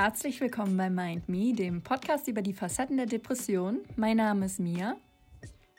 [0.00, 3.80] Herzlich willkommen bei Mind Me, dem Podcast über die Facetten der Depression.
[3.96, 4.96] Mein Name ist Mia.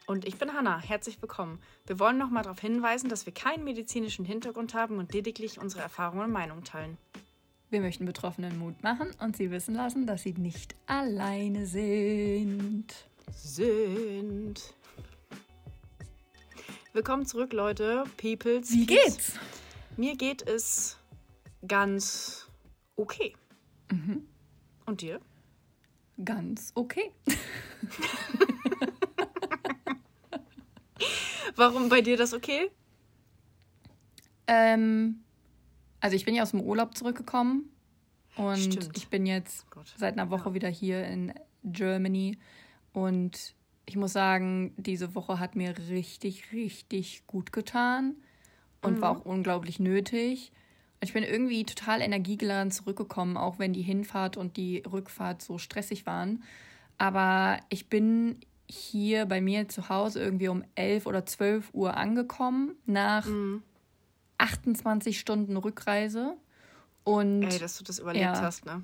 [0.07, 0.77] Und ich bin Hanna.
[0.77, 1.61] Herzlich willkommen.
[1.87, 6.25] Wir wollen nochmal darauf hinweisen, dass wir keinen medizinischen Hintergrund haben und lediglich unsere Erfahrungen
[6.25, 6.97] und Meinungen teilen.
[7.69, 12.87] Wir möchten Betroffenen Mut machen und sie wissen lassen, dass sie nicht alleine sind.
[13.31, 14.73] Sind.
[16.91, 18.03] Willkommen zurück, Leute.
[18.17, 18.69] Peoples.
[18.69, 19.39] Wie geht's?
[19.95, 20.97] Mir geht es
[21.65, 22.49] ganz
[22.97, 23.33] okay.
[23.91, 24.23] Mhm.
[24.85, 25.19] Und dir?
[26.23, 27.11] Ganz okay.
[31.55, 32.69] Warum bei dir das okay?
[34.47, 35.21] Ähm,
[35.99, 37.69] also ich bin ja aus dem Urlaub zurückgekommen
[38.35, 38.97] und Stimmt.
[38.97, 40.53] ich bin jetzt Oh seit einer Woche Ja.
[40.55, 42.37] wieder hier in Germany
[42.93, 48.15] und ich muss sagen, diese Woche hat mir richtig, richtig gut getan
[48.81, 49.01] und Mhm.
[49.01, 50.51] war auch unglaublich nötig.
[51.01, 56.05] Ich bin irgendwie total energiegeladen zurückgekommen, auch wenn die Hinfahrt und die Rückfahrt so stressig
[56.05, 56.43] waren.
[56.97, 62.75] Aber ich bin hier bei mir zu Hause irgendwie um 11 oder 12 Uhr angekommen,
[62.85, 63.63] nach Mhm.
[64.37, 66.35] 28 Stunden Rückreise.
[67.03, 68.41] Und Ey, dass du das überlebt Ja.
[68.41, 68.83] hast, ne?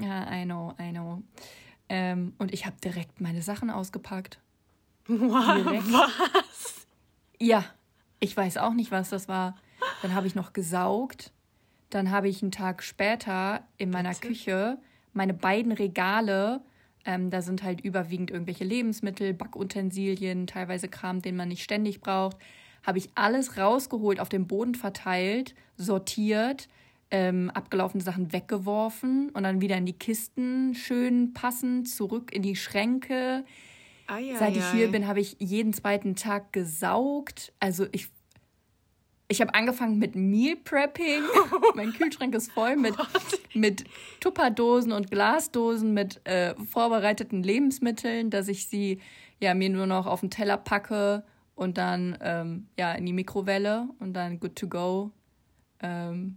[0.00, 1.22] ja, I know, I know.
[1.88, 4.40] Ähm, und ich habe direkt meine Sachen ausgepackt.
[5.08, 5.92] Wow, Direkt.
[5.92, 6.86] was?
[7.40, 7.64] Ja,
[8.20, 9.56] ich weiß auch nicht, was das war.
[10.00, 11.32] Dann habe ich noch gesaugt.
[11.92, 14.28] Dann habe ich einen Tag später in meiner Bitte?
[14.28, 14.78] Küche
[15.12, 16.62] meine beiden Regale,
[17.04, 22.36] ähm, da sind halt überwiegend irgendwelche Lebensmittel, Backutensilien, teilweise Kram, den man nicht ständig braucht,
[22.82, 26.68] habe ich alles rausgeholt, auf dem Boden verteilt, sortiert,
[27.10, 32.56] ähm, abgelaufene Sachen weggeworfen und dann wieder in die Kisten schön passend, zurück in die
[32.56, 33.44] Schränke.
[34.06, 37.52] Ei, ei, Seit ich hier bin, habe ich jeden zweiten Tag gesaugt.
[37.60, 38.08] Also ich,
[39.32, 41.22] ich habe angefangen mit Meal Prepping.
[41.74, 42.94] mein Kühlschrank ist voll mit,
[43.54, 43.84] mit
[44.20, 49.00] Tupperdosen und Glasdosen mit äh, vorbereiteten Lebensmitteln, dass ich sie
[49.40, 53.88] ja mir nur noch auf den Teller packe und dann ähm, ja in die Mikrowelle
[54.00, 55.10] und dann good to go.
[55.80, 56.36] Ähm,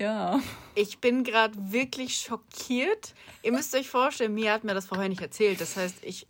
[0.00, 0.40] ja.
[0.74, 3.14] Ich bin gerade wirklich schockiert.
[3.44, 5.60] Ihr müsst euch vorstellen, Mia hat mir das vorher nicht erzählt.
[5.60, 6.26] Das heißt, ich,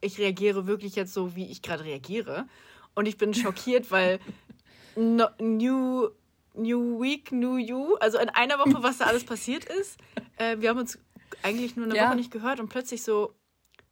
[0.00, 2.46] ich reagiere wirklich jetzt so, wie ich gerade reagiere.
[2.94, 4.20] Und ich bin schockiert, weil
[4.96, 6.08] no, New,
[6.54, 9.98] new Week, New You, also in einer Woche, was da alles passiert ist.
[10.36, 10.98] Äh, wir haben uns
[11.42, 12.08] eigentlich nur eine Ja.
[12.08, 13.34] Woche nicht gehört und plötzlich so,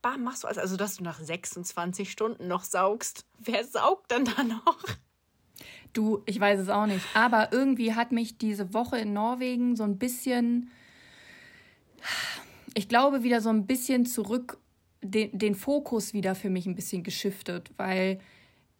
[0.03, 0.59] bam, machst du alles.
[0.59, 3.27] Also, dass du nach 26 Stunden noch saugst.
[3.39, 4.79] Wer saugt denn da noch?
[5.93, 7.05] Du, ich weiß es auch nicht.
[7.15, 10.71] Aber irgendwie hat mich diese Woche in Norwegen so ein bisschen,
[12.75, 14.59] ich glaube, wieder so ein bisschen zurück,
[15.03, 18.21] den, den Fokus wieder für mich ein bisschen geschiftet, weil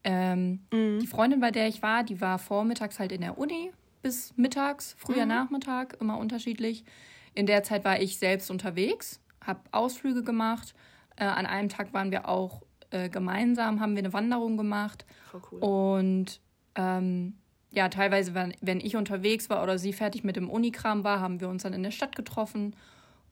[0.05, 3.73] ähm, die Freundin, bei der ich war, die war vormittags halt in der Uni
[4.03, 6.85] bis mittags, früher Nachmittag, immer unterschiedlich.
[7.33, 10.75] In der Zeit war ich selbst unterwegs, habe Ausflüge gemacht.
[11.17, 15.07] Äh, an einem Tag waren wir auch äh, gemeinsam, haben wir eine Wanderung gemacht.
[15.31, 15.59] Voll cool.
[15.61, 16.41] Und
[16.75, 17.39] ähm,
[17.71, 21.41] ja, teilweise, wenn, wenn ich unterwegs war oder sie fertig mit dem Unikram war, haben
[21.41, 22.77] wir uns dann in der Stadt getroffen.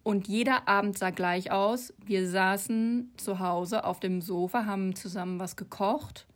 [0.03, 1.93] Und jeder Abend sah gleich aus.
[2.03, 6.27] Wir saßen zu Hause auf dem Sofa, haben zusammen was gekocht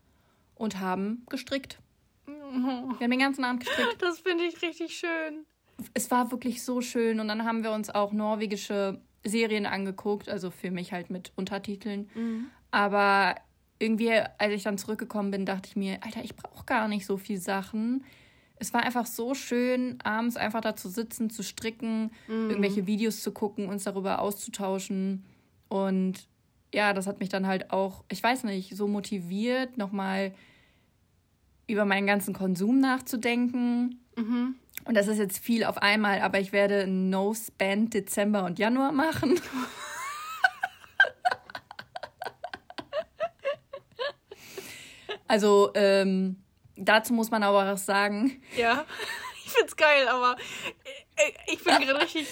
[0.56, 1.78] und haben gestrickt.
[2.26, 3.96] Wir haben den ganzen Abend gestrickt.
[4.00, 5.46] Das finde ich richtig schön.
[5.94, 7.20] Es war wirklich so schön.
[7.20, 12.08] Und dann haben wir uns auch norwegische Serien angeguckt, also für mich halt mit Untertiteln.
[12.70, 13.34] Aber
[13.78, 17.16] irgendwie, als ich dann zurückgekommen bin, dachte ich mir, Alter, ich brauche gar nicht so
[17.16, 18.04] viel Sachen.
[18.58, 23.32] Es war einfach so schön, abends einfach da zu sitzen, zu stricken, irgendwelche Videos zu
[23.32, 25.24] gucken, uns darüber auszutauschen.
[25.68, 26.26] Und
[26.74, 30.34] ja, das hat mich dann halt auch, ich weiß nicht, so motiviert, nochmal
[31.66, 34.00] über meinen ganzen Konsum nachzudenken.
[34.84, 39.40] Und das ist jetzt viel auf einmal, aber ich werde No-Spend Dezember und Januar machen.
[45.26, 46.36] also ähm,
[46.76, 48.84] dazu muss man aber auch sagen, Ja,
[49.44, 50.36] ich find's geil, aber
[51.46, 52.26] ich- bin gerade richtig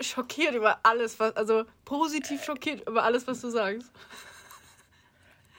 [0.00, 3.90] schockiert über alles, was, also positiv schockiert über alles, was du sagst.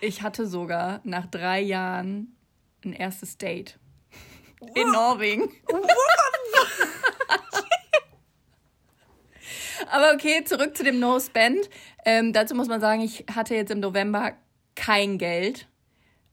[0.02, 2.36] ich hatte sogar nach drei Jahren
[2.86, 3.78] ein erstes Date
[4.76, 5.50] in Norwegen.
[9.92, 11.70] Aber okay, zurück zu dem No-Spend.
[12.06, 14.34] Ähm, dazu muss man sagen, ich hatte jetzt im November
[14.76, 15.68] kein Geld,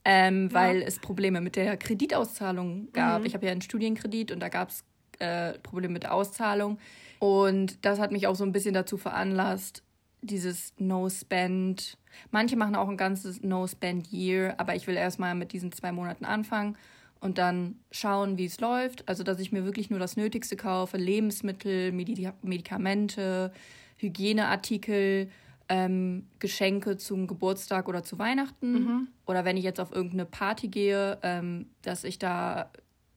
[0.04, 3.24] ähm, weil es Probleme mit der Kreditauszahlung gab.
[3.24, 4.84] Ich habe ja einen Studienkredit und da gab es
[5.20, 6.78] äh, Probleme mit der Auszahlung.
[7.18, 9.82] Und das hat mich auch so ein bisschen dazu veranlasst,
[10.22, 11.96] dieses No-Spend.
[12.30, 16.76] Manche machen auch ein ganzes No-Spend-Year, aber ich will erstmal mit diesen zwei Monaten anfangen.
[17.20, 19.06] und dann schauen, wie es läuft.
[19.08, 23.52] Also, dass ich mir wirklich nur das Nötigste kaufe: Lebensmittel, Medi Medikamente,
[23.98, 25.28] Hygieneartikel,
[25.68, 28.72] ähm, Geschenke zum Geburtstag oder zu Weihnachten.
[28.72, 29.08] Mhm.
[29.26, 32.70] Oder wenn ich jetzt auf irgendeine Party gehe, ähm, dass ich da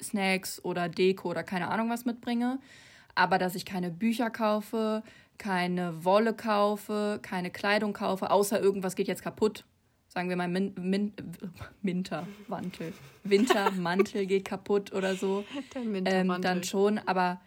[0.04, 2.60] Snacks oder Deko oder keine Ahnung was mitbringe.
[3.16, 5.04] Aber dass ich keine Bücher kaufe,
[5.38, 9.66] keine Wolle kaufe, keine Kleidung kaufe, außer irgendwas geht jetzt kaputt.
[10.08, 11.14] Sagen wir mal Min Min
[11.82, 12.94] Wintermantel.
[13.24, 15.44] Wintermantel geht kaputt oder so.
[16.06, 17.42] Ähm, dann schon, aber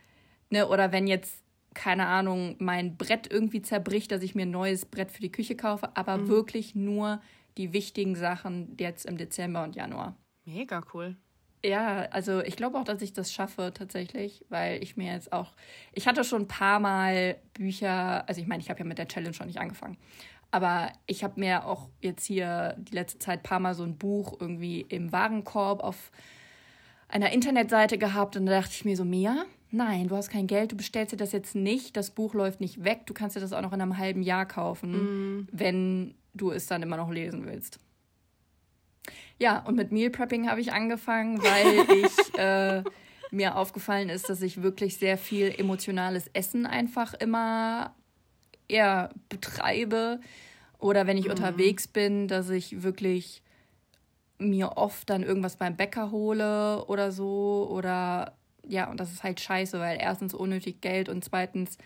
[0.51, 1.43] ne, oder wenn jetzt
[1.77, 5.57] keine Ahnung, mein Brett irgendwie zerbricht, dass ich mir ein neues Brett für die Küche
[5.57, 6.29] kaufe, aber mhm.
[6.29, 7.21] wirklich nur
[7.59, 10.17] die wichtigen Sachen jetzt im Dezember und Januar.
[10.45, 11.17] Mega cool.
[11.65, 15.53] Ja, also ich glaube auch, dass ich das schaffe tatsächlich, weil ich mir jetzt auch,
[15.93, 19.09] ich hatte schon ein paar Mal Bücher, also ich meine, ich habe ja mit der
[19.09, 19.97] Challenge schon nicht angefangen,
[20.51, 23.97] aber ich habe mir auch jetzt hier die letzte Zeit ein paar Mal so ein
[23.97, 26.11] Buch irgendwie im Warenkorb auf
[27.09, 30.73] einer Internetseite gehabt und da dachte ich mir so, Mia, nein, du hast kein Geld,
[30.73, 33.53] du bestellst dir das jetzt nicht, das Buch läuft nicht weg, du kannst dir das
[33.53, 35.49] auch noch in einem halben Jahr kaufen, mm.
[35.53, 37.81] wenn du es dann immer noch lesen willst.
[39.39, 42.83] Ja, und mit Meal Prepping habe ich angefangen, weil ich äh,
[43.31, 47.95] mir aufgefallen ist, dass ich wirklich sehr viel emotionales Essen einfach immer
[48.69, 50.21] eher betreibe.
[50.79, 51.31] Oder wenn ich mm.
[51.31, 53.43] unterwegs bin, dass ich wirklich
[54.39, 58.37] mir oft dann irgendwas beim Bäcker hole oder so oder
[58.69, 61.79] ja, und das ist halt scheiße, weil erstens unnötig Geld und zweitens,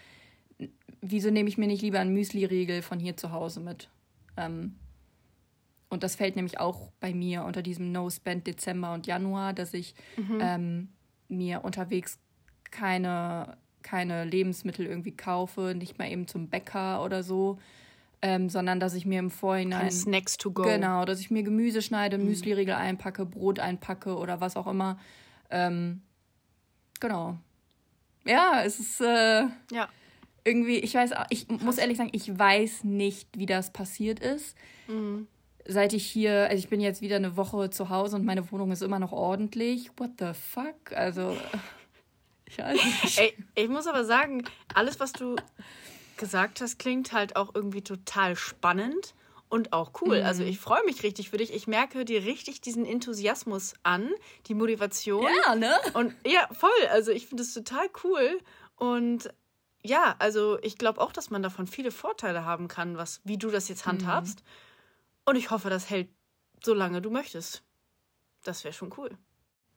[1.00, 3.88] wieso nehme ich mir nicht lieber einen Müsli-Riegel von hier zu Hause mit?
[4.37, 4.76] Ähm,
[5.90, 9.94] und das fällt nämlich auch bei mir unter diesem No-Spend Dezember und Januar, dass ich
[10.16, 10.38] mhm.
[10.40, 10.88] ähm,
[11.28, 12.19] mir unterwegs
[12.70, 17.58] keine, keine Lebensmittel irgendwie kaufe, nicht mal eben zum Bäcker oder so.
[18.22, 19.78] Ähm, sondern dass ich mir im Vorhinein.
[19.78, 20.62] Keine Snacks to go.
[20.62, 22.26] Genau, dass ich mir Gemüse schneide, mhm.
[22.26, 24.98] Müsli-Riegel einpacke, Brot einpacke oder was auch immer.
[25.48, 26.02] Ähm,
[27.00, 27.38] Genau.
[28.26, 29.88] Ja, es ist äh, ja.
[30.44, 34.54] irgendwie, ich weiß, ich muss ehrlich sagen, ich weiß nicht, wie das passiert ist.
[34.86, 35.26] Mhm.
[35.66, 38.72] Seit ich hier, also ich bin jetzt wieder eine Woche zu Hause und meine Wohnung
[38.72, 39.90] ist immer noch ordentlich.
[39.98, 40.92] What the fuck?
[40.94, 41.36] Also,
[42.46, 43.18] ich weiß nicht.
[43.18, 45.36] Ey, ich muss aber sagen, alles, was du
[46.16, 49.14] gesagt hast, klingt halt auch irgendwie total spannend
[49.48, 50.16] und auch cool.
[50.16, 50.26] Also mhm.
[50.26, 51.52] Also ich freue mich richtig für dich.
[51.52, 54.10] Ich merke dir richtig diesen Enthusiasmus an,
[54.46, 55.26] die Motivation.
[55.44, 55.74] Ja, ne?
[55.94, 56.70] Und ja, voll.
[56.90, 58.38] Also ich finde es total cool.
[58.76, 59.32] Und
[59.82, 63.50] ja, also ich glaube auch, dass man davon viele Vorteile haben kann, was, wie du
[63.50, 64.40] das jetzt handhabst.
[64.40, 64.44] Mhm.
[65.31, 66.09] Und ich hoffe, das hält
[66.62, 67.62] so lange du möchtest.
[68.43, 69.17] Das wäre schon cool.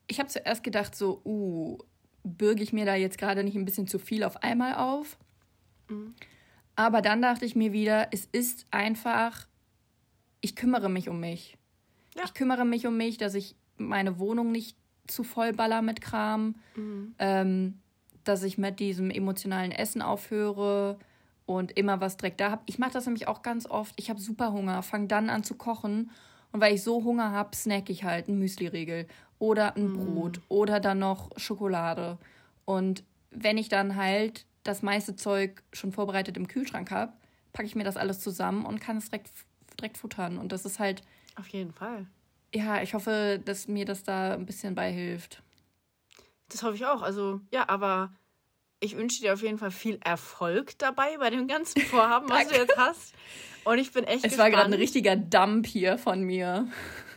[0.07, 1.77] Ich habe zuerst gedacht, so, uh,
[2.23, 5.17] bürge ich mir da jetzt gerade nicht ein bisschen zu viel auf einmal auf?
[5.89, 6.15] Mhm.
[6.75, 9.47] Aber dann dachte ich mir wieder, es ist einfach
[10.43, 11.57] ich kümmere mich um mich.
[12.15, 12.23] Ja.
[12.25, 14.77] Ich kümmere mich um mich, dass ich meine Wohnung nicht
[15.07, 17.15] zu voll baller mit Kram, mhm.
[17.17, 17.79] ähm,
[18.25, 20.99] dass ich mit diesem emotionalen Essen aufhöre
[21.57, 22.63] und immer was direkt da habe.
[22.65, 23.93] Ich mache das nämlich auch ganz oft.
[23.97, 26.11] Ich habe super Hunger, fange dann an zu kochen
[26.51, 29.07] und weil ich so Hunger habe, snack ich halt einen Müsli-Riegel
[29.39, 29.93] oder ein mhm.
[29.93, 32.17] Brot oder dann noch Schokolade.
[32.65, 37.13] Und wenn ich dann halt das meiste Zeug schon vorbereitet im Kühlschrank habe,
[37.51, 39.31] packe ich mir das alles zusammen und kann es direkt
[39.79, 40.37] direkt futtern.
[40.37, 41.03] Und das ist halt.
[41.35, 42.07] Auf jeden Fall.
[42.53, 45.41] Ja, ich hoffe, dass mir das da ein bisschen beihilft.
[46.49, 47.01] Das hoffe ich auch.
[47.01, 48.13] Also, ja, aber
[48.83, 52.55] ich wünsche dir auf jeden Fall viel Erfolg dabei bei dem ganzen Vorhaben, was du
[52.55, 53.13] jetzt hast.
[53.63, 54.17] Und ich bin echt.
[54.17, 54.39] Es gespannt.
[54.39, 56.67] war gerade ein richtiger Dump hier von mir.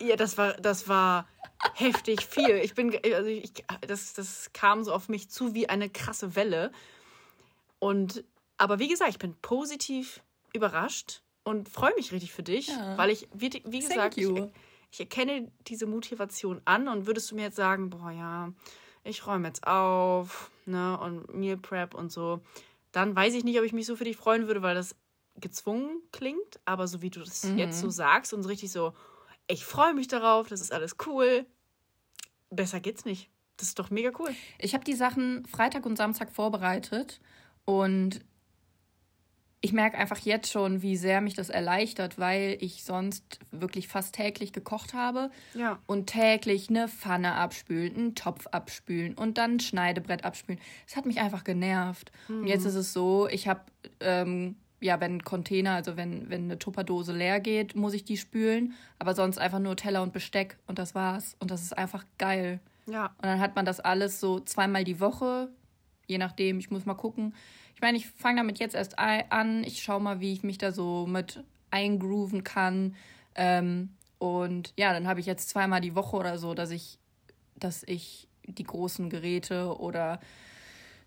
[0.00, 1.26] Ja, das war, das war
[1.74, 2.60] heftig viel.
[2.62, 3.52] Ich bin, also ich,
[3.86, 6.70] das, das kam so auf mich zu wie eine krasse Welle.
[7.80, 8.22] Und,
[8.58, 10.20] aber wie gesagt, ich bin positiv
[10.52, 12.96] überrascht und freue mich richtig für dich, ja.
[12.96, 14.28] weil ich, wie, wie gesagt, ich,
[14.92, 18.52] ich, erkenne diese Motivation an und würdest du mir jetzt sagen, boah, ja,
[19.04, 22.40] ich räume jetzt auf, ne, und Meal Prep und so,
[22.92, 24.96] dann weiß ich nicht, ob ich mich so für dich freuen würde, weil das
[25.38, 27.58] gezwungen klingt, aber so wie du das mhm.
[27.58, 28.94] jetzt so sagst und so richtig so,
[29.48, 31.46] ich freue mich darauf, das ist alles cool,
[32.50, 33.30] besser geht's nicht.
[33.56, 34.34] Das ist doch mega cool.
[34.58, 37.20] Ich habe die Sachen Freitag und Samstag vorbereitet
[37.64, 38.20] und
[39.60, 44.14] ich merke einfach jetzt schon, wie sehr mich das erleichtert, weil ich sonst wirklich fast
[44.14, 45.30] täglich gekocht habe.
[45.54, 45.78] Ja.
[45.86, 50.60] Und täglich eine Pfanne abspülen, einen Topf abspülen und dann ein Schneidebrett abspülen.
[50.86, 52.12] Das hat mich einfach genervt.
[52.28, 52.42] Mhm.
[52.42, 53.62] Und jetzt ist es so, ich habe,
[54.00, 58.18] ähm, ja, wenn ein Container, also wenn, wenn eine Tupperdose leer geht, muss ich die
[58.18, 58.74] spülen.
[58.98, 61.34] Aber sonst einfach nur Teller und Besteck und das war's.
[61.40, 62.60] Und das ist einfach geil.
[62.86, 63.06] Ja.
[63.06, 65.48] Und dann hat man das alles so zweimal die Woche,
[66.06, 67.34] je nachdem, ich muss mal gucken
[67.76, 69.62] ich meine, ich fange damit jetzt erst an.
[69.62, 72.96] Ich schaue mal, wie ich mich da so mit eingrooven kann.
[73.34, 76.98] Ähm, und ja, dann habe ich jetzt zweimal die Woche oder so, dass ich
[77.58, 80.20] dass ich die großen Geräte oder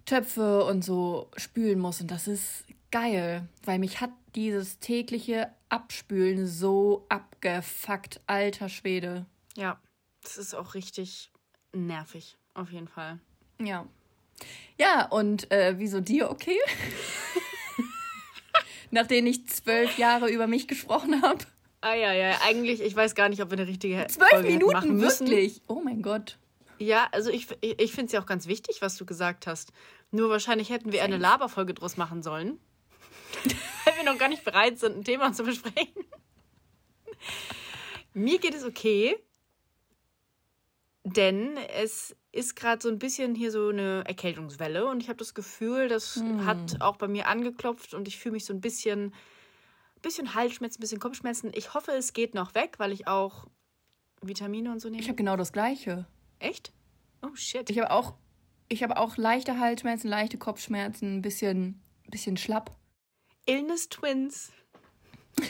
[0.05, 2.01] Töpfe und so spülen muss.
[2.01, 9.25] Und das ist geil, weil mich hat dieses tägliche Abspülen so abgefuckt, alter Schwede.
[9.55, 9.79] Ja,
[10.23, 11.31] das ist auch richtig
[11.73, 13.19] nervig, auf jeden Fall.
[13.59, 13.87] Ja.
[14.77, 16.57] Ja, und äh, wieso dir okay?
[18.91, 21.45] Nachdem ich zwölf Jahre über mich gesprochen habe.
[21.81, 24.99] Ah ja, ja, eigentlich, ich weiß gar nicht, ob wir eine richtige Zwölf Folge Minuten
[25.01, 25.61] wirklich?
[25.67, 26.37] Oh mein Gott.
[26.77, 29.71] Ja, also ich, ich finde es ja auch ganz wichtig, was du gesagt hast.
[30.11, 32.59] Nur wahrscheinlich hätten wir eine Laberfolge draus machen sollen.
[33.85, 36.05] Weil wir noch gar nicht bereit sind, ein Thema zu besprechen.
[38.13, 39.17] Mir geht es okay,
[41.03, 45.33] denn es ist gerade so ein bisschen hier so eine Erkältungswelle und ich habe das
[45.33, 46.45] Gefühl, das hm.
[46.45, 49.13] hat auch bei mir angeklopft und ich fühle mich so ein bisschen,
[50.01, 51.51] bisschen Halsschmerzen, ein bisschen Kopfschmerzen.
[51.55, 53.47] Ich hoffe, es geht noch weg, weil ich auch
[54.21, 55.01] Vitamine und so nehme.
[55.01, 56.05] Ich habe genau das Gleiche.
[56.39, 56.73] Echt?
[57.21, 57.69] Oh shit.
[57.69, 58.13] Ich habe auch,
[58.67, 62.75] ich habe auch leichte Halsschmerzen, leichte Kopfschmerzen, ein bisschen, bisschen schlapp.
[63.45, 64.51] Illness Twins.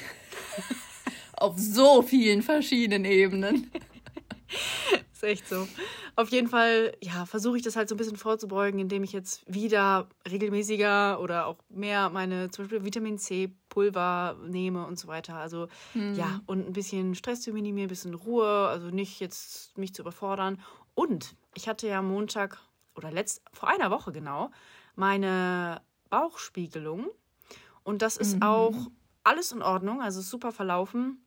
[1.34, 3.72] Auf so vielen verschiedenen Ebenen.
[5.24, 5.68] ist echt so.
[6.16, 9.44] Auf jeden Fall, ja, versuche ich das halt so ein bisschen vorzubeugen, indem ich jetzt
[9.52, 15.36] wieder regelmäßiger oder auch mehr meine zum Beispiel Vitamin C Pulver nehme und so weiter.
[15.36, 16.16] Also hm.
[16.16, 20.02] ja, und ein bisschen Stress zu minimieren, ein bisschen Ruhe, also nicht jetzt mich zu
[20.02, 20.62] überfordern.
[20.96, 22.60] Und ich hatte ja Montag
[22.96, 24.52] oder letzt vor einer Woche genau
[24.96, 27.08] meine Bauchspiegelung
[27.84, 28.44] und das ist mhm.
[28.44, 28.76] auch
[29.24, 31.26] alles in Ordnung, also super verlaufen.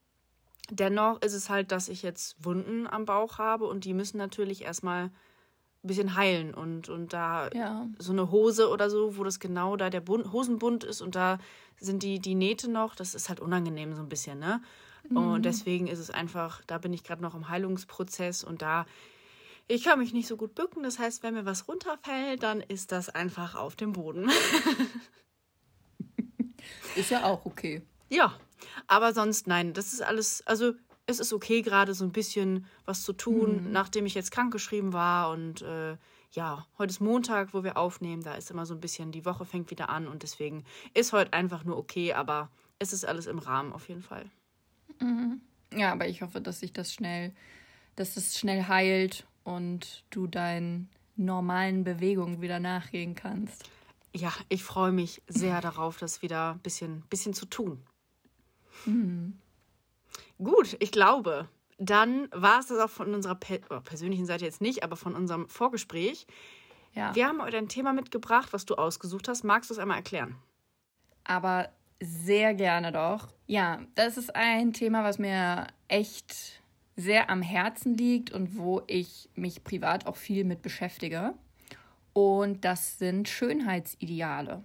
[0.70, 4.62] Dennoch ist es halt, dass ich jetzt Wunden am Bauch habe und die müssen natürlich
[4.62, 6.54] erstmal ein bisschen heilen.
[6.54, 7.86] Und, und da ja.
[7.98, 11.38] so eine Hose oder so, wo das genau da der Bund, Hosenbund ist und da
[11.78, 14.62] sind die, die Nähte noch, das ist halt unangenehm so ein bisschen, ne?
[15.08, 15.16] Mhm.
[15.16, 18.86] Und deswegen ist es einfach, da bin ich gerade noch im Heilungsprozess und da,
[19.66, 20.84] ich kann mich nicht so gut bücken.
[20.84, 24.30] Das heißt, wenn mir was runterfällt, dann ist das einfach auf dem Boden.
[26.96, 27.82] ist ja auch okay.
[28.08, 28.34] Ja,
[28.86, 30.72] aber sonst nein, das ist alles, also
[31.06, 33.72] es ist okay, gerade so ein bisschen was zu tun, mhm.
[33.72, 35.30] nachdem ich jetzt krankgeschrieben war.
[35.30, 35.96] Und äh,
[36.32, 38.22] ja, heute ist Montag, wo wir aufnehmen.
[38.22, 40.64] Da ist immer so ein bisschen, die Woche fängt wieder an und deswegen
[40.94, 44.30] ist heute einfach nur okay, aber es ist alles im Rahmen auf jeden Fall.
[45.00, 45.40] Mhm.
[45.74, 47.32] Ja, aber ich hoffe, dass sich das schnell,
[47.96, 53.64] dass es schnell heilt und du deinen normalen Bewegungen wieder nachgehen kannst.
[54.14, 57.82] Ja, ich freue mich sehr darauf, das wieder ein bisschen, bisschen zu tun.
[58.86, 59.38] Mhm.
[60.38, 61.48] Gut, ich glaube,
[61.78, 65.14] dann war es das auch von unserer per oh, persönlichen Seite jetzt nicht, aber von
[65.14, 66.26] unserem Vorgespräch.
[66.94, 67.14] Ja.
[67.14, 69.44] Wir haben heute ein Thema mitgebracht, was du ausgesucht hast.
[69.44, 70.36] Magst du es einmal erklären?
[71.24, 71.70] Aber
[72.00, 73.28] sehr gerne doch.
[73.46, 76.62] Ja, das ist ein Thema, was mir echt
[76.96, 81.34] sehr am Herzen liegt und wo ich mich privat auch viel mit beschäftige.
[82.12, 84.64] Und das sind Schönheitsideale.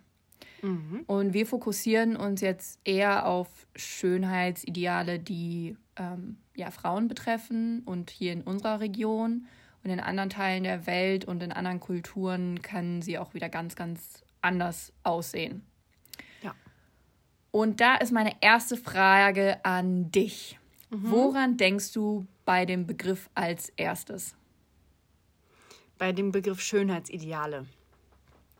[0.61, 1.03] Mhm.
[1.07, 8.33] Und wir fokussieren uns jetzt eher auf Schönheitsideale, die ähm, ja, Frauen betreffen und hier
[8.33, 9.47] in unserer Region
[9.83, 13.75] und in anderen Teilen der Welt und in anderen Kulturen können sie auch wieder ganz,
[13.75, 15.63] ganz anders aussehen.
[16.41, 16.53] Ja.
[17.51, 20.59] Und da ist meine erste Frage an dich.
[20.89, 21.11] Mhm.
[21.11, 24.35] Woran denkst du bei dem Begriff als erstes?
[25.97, 27.65] Bei dem Begriff Schönheitsideale.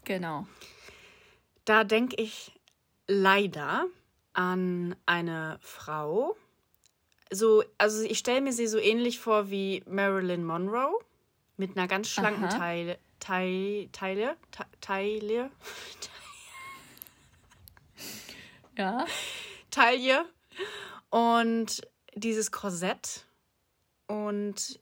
[0.03, 0.47] Genau.
[1.67, 2.53] Da denke ich
[3.07, 3.88] leider
[4.31, 6.38] an eine Frau.
[7.29, 10.97] So, also ich stelle mir sie so ähnlich vor wie Marilyn Monroe
[11.57, 14.38] mit einer ganz schlanken Teile, Teile, Teile,
[14.79, 15.51] Teile,
[18.77, 19.05] ja,
[19.69, 20.25] Taille
[21.09, 21.81] und
[22.15, 23.25] dieses Korsett.
[24.07, 24.79] Und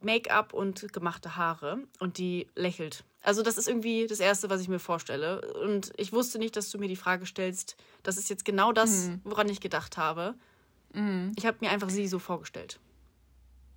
[0.00, 4.68] Make-up und gemachte Haare und die lächelt also das ist irgendwie das Erste, was ich
[4.68, 5.40] mir vorstelle.
[5.60, 7.76] Und ich wusste nicht, dass du mir die Frage stellst.
[8.04, 9.20] Das ist jetzt genau das, mhm.
[9.24, 10.36] woran ich gedacht habe.
[10.94, 11.32] Mhm.
[11.36, 12.78] Ich habe mir einfach sie so vorgestellt.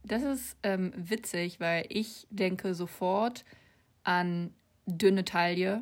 [0.03, 3.43] Das ist ähm, witzig, weil ich denke sofort
[4.03, 4.53] an
[4.85, 5.81] dünne Taille,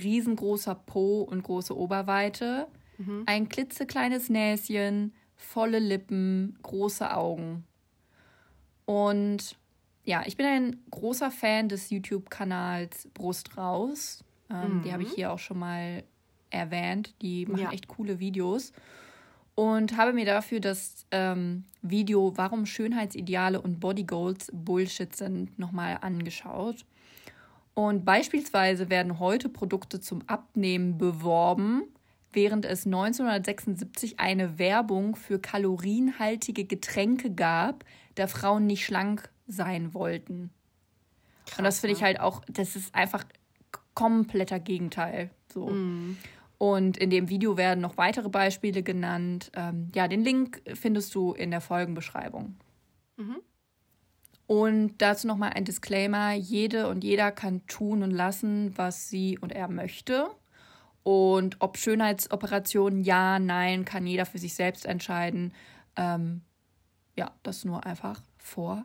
[0.00, 2.66] riesengroßer Po und große Oberweite,
[2.98, 3.22] mhm.
[3.24, 7.64] ein klitzekleines Näschen, volle Lippen, große Augen.
[8.84, 9.56] Und
[10.10, 14.24] ja, ich bin ein großer Fan des YouTube-Kanals Brust raus.
[14.50, 14.82] Ähm, mhm.
[14.82, 16.02] Die habe ich hier auch schon mal
[16.50, 17.14] erwähnt.
[17.22, 17.70] Die machen ja.
[17.70, 18.72] echt coole Videos.
[19.54, 26.84] Und habe mir dafür das ähm, Video Warum Schönheitsideale und Bodygoals Bullshit sind nochmal angeschaut.
[27.74, 31.84] Und beispielsweise werden heute Produkte zum Abnehmen beworben,
[32.32, 37.84] während es 1976 eine Werbung für kalorienhaltige Getränke gab,
[38.16, 40.50] da Frauen nicht schlank sein wollten.
[41.46, 43.24] Krass, und das finde ich halt auch, das ist einfach
[43.94, 45.30] kompletter Gegenteil.
[45.52, 45.68] So.
[45.68, 46.16] Mhm.
[46.58, 49.50] Und in dem Video werden noch weitere Beispiele genannt.
[49.54, 52.56] Ähm, ja, den Link findest du in der Folgenbeschreibung.
[53.16, 53.40] Mhm.
[54.46, 56.32] Und dazu nochmal ein Disclaimer.
[56.32, 60.28] Jede und jeder kann tun und lassen, was sie und er möchte.
[61.02, 65.54] Und ob Schönheitsoperationen ja, nein, kann jeder für sich selbst entscheiden.
[65.96, 66.42] Ähm,
[67.16, 68.84] ja, das nur einfach vorab.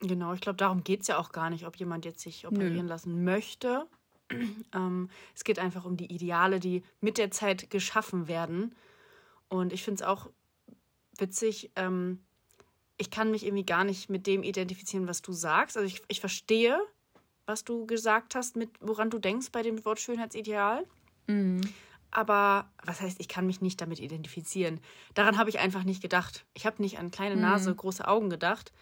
[0.00, 2.86] Genau, ich glaube, darum geht es ja auch gar nicht, ob jemand jetzt sich operieren
[2.86, 2.90] Nö.
[2.90, 3.86] lassen möchte.
[4.74, 8.74] ähm, es geht einfach um die Ideale, die mit der Zeit geschaffen werden.
[9.48, 10.30] Und ich finde es auch
[11.16, 12.20] witzig, ähm,
[12.96, 15.76] ich kann mich irgendwie gar nicht mit dem identifizieren, was du sagst.
[15.76, 16.78] Also ich, ich verstehe,
[17.46, 20.84] was du gesagt hast, mit woran du denkst bei dem Wort Schönheitsideal.
[21.26, 21.60] Mhm.
[22.10, 24.80] Aber was heißt, ich kann mich nicht damit identifizieren?
[25.14, 26.46] Daran habe ich einfach nicht gedacht.
[26.54, 27.76] Ich habe nicht an kleine Nase, mhm.
[27.76, 28.72] große Augen gedacht.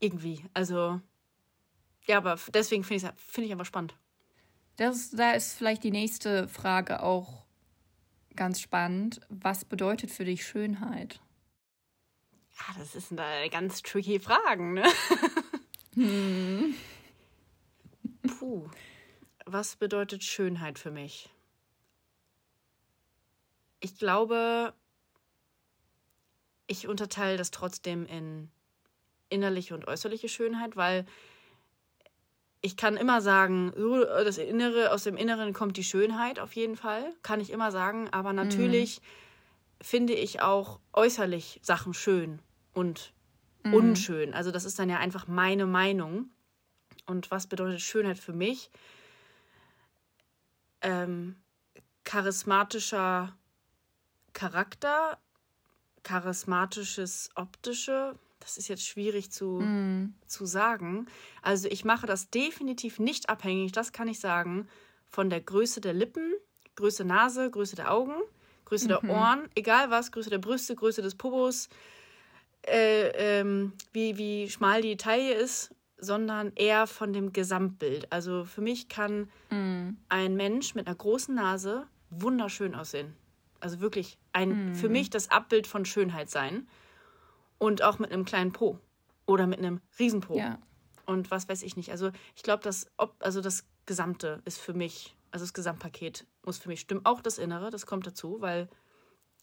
[0.00, 0.44] Irgendwie.
[0.54, 1.00] Also,
[2.06, 3.94] ja, aber deswegen finde ich es find ich einfach spannend.
[4.76, 7.44] Das, da ist vielleicht die nächste Frage auch
[8.34, 9.20] ganz spannend.
[9.28, 11.20] Was bedeutet für dich Schönheit?
[12.58, 14.84] Ja, das ist eine ganz tricky Fragen, ne?
[15.94, 16.74] Hm.
[18.38, 18.68] Puh.
[19.44, 21.30] Was bedeutet Schönheit für mich?
[23.80, 24.72] Ich glaube,
[26.68, 28.50] ich unterteile das trotzdem in
[29.30, 31.06] innerliche und äußerliche Schönheit, weil
[32.62, 33.72] ich kann immer sagen,
[34.24, 38.08] das Innere, aus dem Inneren kommt die Schönheit auf jeden Fall, kann ich immer sagen,
[38.10, 39.84] aber natürlich mhm.
[39.84, 42.40] finde ich auch äußerlich Sachen schön
[42.74, 43.14] und
[43.64, 43.74] mhm.
[43.74, 44.34] unschön.
[44.34, 46.28] Also das ist dann ja einfach meine Meinung.
[47.06, 48.70] Und was bedeutet Schönheit für mich?
[50.82, 51.36] Ähm,
[52.04, 53.36] charismatischer
[54.32, 55.18] Charakter,
[56.02, 60.14] charismatisches Optische, das ist jetzt schwierig zu, mm.
[60.26, 61.06] zu sagen.
[61.42, 64.66] Also ich mache das definitiv nicht abhängig, das kann ich sagen,
[65.08, 66.32] von der Größe der Lippen,
[66.76, 68.14] Größe Nase, Größe der Augen,
[68.64, 68.88] Größe mhm.
[68.88, 71.68] der Ohren, egal was, Größe der Brüste, Größe des Popos,
[72.62, 78.10] äh, ähm, wie, wie schmal die Taille ist, sondern eher von dem Gesamtbild.
[78.10, 79.96] Also für mich kann mm.
[80.08, 83.14] ein Mensch mit einer großen Nase wunderschön aussehen.
[83.60, 84.74] Also wirklich ein, mm.
[84.74, 86.66] für mich das Abbild von Schönheit sein.
[87.60, 88.80] Und auch mit einem kleinen Po
[89.26, 90.36] oder mit einem Riesenpo.
[90.36, 90.58] Ja.
[91.06, 91.90] Und was weiß ich nicht.
[91.90, 96.68] Also ich glaube, das, also das Gesamte ist für mich, also das Gesamtpaket muss für
[96.68, 97.04] mich stimmen.
[97.04, 98.68] Auch das Innere, das kommt dazu, weil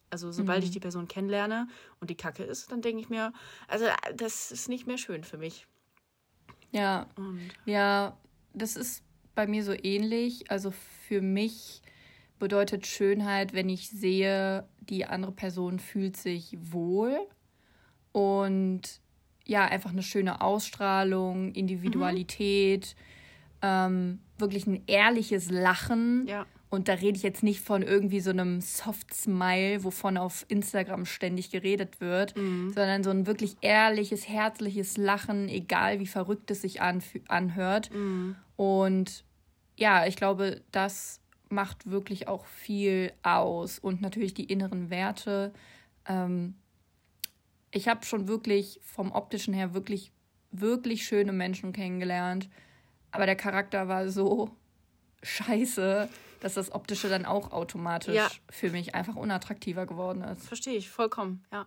[0.10, 0.66] also sobald mhm.
[0.66, 1.68] ich die Person kennenlerne
[2.00, 3.34] und die Kacke ist, dann denke ich mir,
[3.68, 5.68] also das ist nicht mehr schön für mich.
[6.72, 7.08] Ja.
[7.16, 8.18] Und ja,
[8.54, 9.04] das ist
[9.36, 10.50] bei mir so ähnlich.
[10.50, 10.72] Also
[11.08, 11.82] für mich
[12.40, 17.28] bedeutet Schönheit, wenn ich sehe, die andere Person fühlt sich wohl
[18.18, 18.82] und
[19.46, 23.62] ja, einfach eine schöne Ausstrahlung, Individualität, mhm.
[23.62, 26.26] ähm, wirklich ein ehrliches Lachen.
[26.28, 26.48] Ja.
[26.72, 31.52] Und da rede ich jetzt nicht von irgendwie so einem Soft-Smile, wovon auf Instagram ständig
[31.52, 32.74] geredet wird, mhm.
[32.74, 37.94] sondern so ein wirklich ehrliches, herzliches Lachen, egal wie verrückt es sich anhört.
[37.94, 38.36] Mhm.
[38.56, 39.26] Und
[39.78, 43.78] ja, ich glaube, das macht wirklich auch viel aus.
[43.78, 45.54] Und natürlich die inneren Werte.
[46.08, 46.56] Ähm,
[47.72, 50.12] ich habe schon wirklich vom optischen her wirklich,
[50.52, 52.50] wirklich schöne Menschen kennengelernt.
[53.12, 54.56] Aber der Charakter war so
[55.24, 58.30] scheiße, dass das Optische dann auch automatisch ja.
[58.50, 60.48] für mich einfach unattraktiver geworden ist.
[60.48, 61.66] Verstehe ich vollkommen, ja.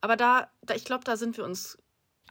[0.00, 1.76] Aber da, da ich glaube, da sind wir uns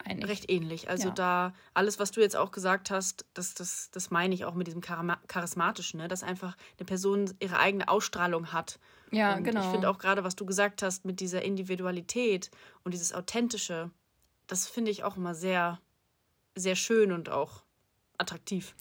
[0.06, 0.28] Einig.
[0.28, 0.90] recht ähnlich.
[0.90, 1.14] Also ja.
[1.14, 4.68] da, alles, was du jetzt auch gesagt hast, das, das, das meine ich auch mit
[4.68, 6.08] diesem Charismatischen, ne?
[6.08, 8.80] dass einfach eine Person ihre eigene Ausstrahlung hat.
[9.12, 9.62] Ja, und genau.
[9.62, 12.52] Ich finde auch gerade, was du gesagt hast mit dieser Individualität
[12.84, 13.92] und dieses Authentische,
[14.48, 15.80] das finde ich auch immer sehr,
[16.56, 17.64] sehr schön und auch
[18.18, 18.76] attraktiv.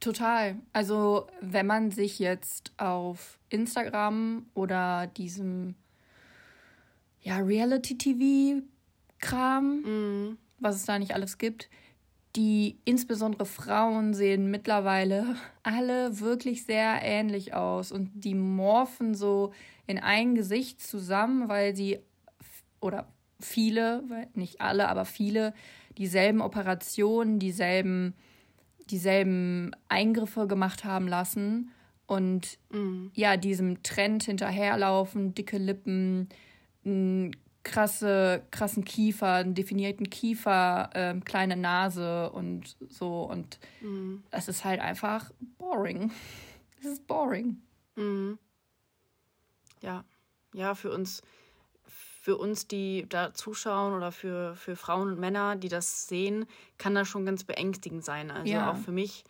[0.00, 0.58] Total.
[0.72, 5.74] Also wenn man sich jetzt auf Instagram oder diesem
[7.20, 11.68] ja, Reality-TV-Kram mm was es da nicht alles gibt.
[12.36, 19.52] Die insbesondere Frauen sehen mittlerweile alle wirklich sehr ähnlich aus und die morphen so
[19.86, 21.98] in ein Gesicht zusammen, weil sie
[22.80, 23.08] oder
[23.40, 25.54] viele, nicht alle, aber viele
[25.96, 28.14] dieselben Operationen, dieselben,
[28.90, 31.70] dieselben Eingriffe gemacht haben lassen
[32.06, 33.10] und mhm.
[33.14, 36.28] ja, diesem Trend hinterherlaufen, dicke Lippen,
[37.68, 43.22] krasse, krassen Kiefer, einen definierten Kiefer, ähm, kleine Nase und so.
[43.22, 44.24] Und mhm.
[44.30, 46.10] es ist halt einfach boring.
[46.80, 47.60] Es ist boring.
[47.96, 48.38] Mhm.
[49.82, 50.04] Ja,
[50.54, 51.22] ja, für uns,
[51.84, 56.46] für uns, die da zuschauen oder für, für Frauen und Männer, die das sehen,
[56.78, 58.30] kann das schon ganz beängstigend sein.
[58.30, 58.72] Also ja.
[58.72, 59.24] auch für mich,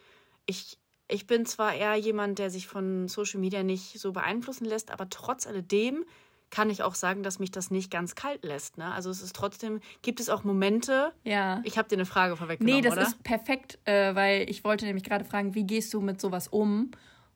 [0.47, 4.93] ich, ich bin zwar eher jemand, der sich von Social Media nicht so beeinflussen lässt,
[4.93, 6.05] aber trotz alledem
[6.51, 8.79] kann ich auch sagen, dass mich das nicht ganz kalt lässt.
[8.79, 8.93] Ne?
[8.93, 11.13] Also es ist trotzdem, gibt es auch Momente.
[11.25, 11.61] Ja.
[11.65, 13.03] Ich habe dir eine Frage vorweggenommen, Nee, das oder?
[13.03, 16.91] ist perfekt, äh, weil ich wollte nämlich gerade fragen, wie gehst du mit sowas um?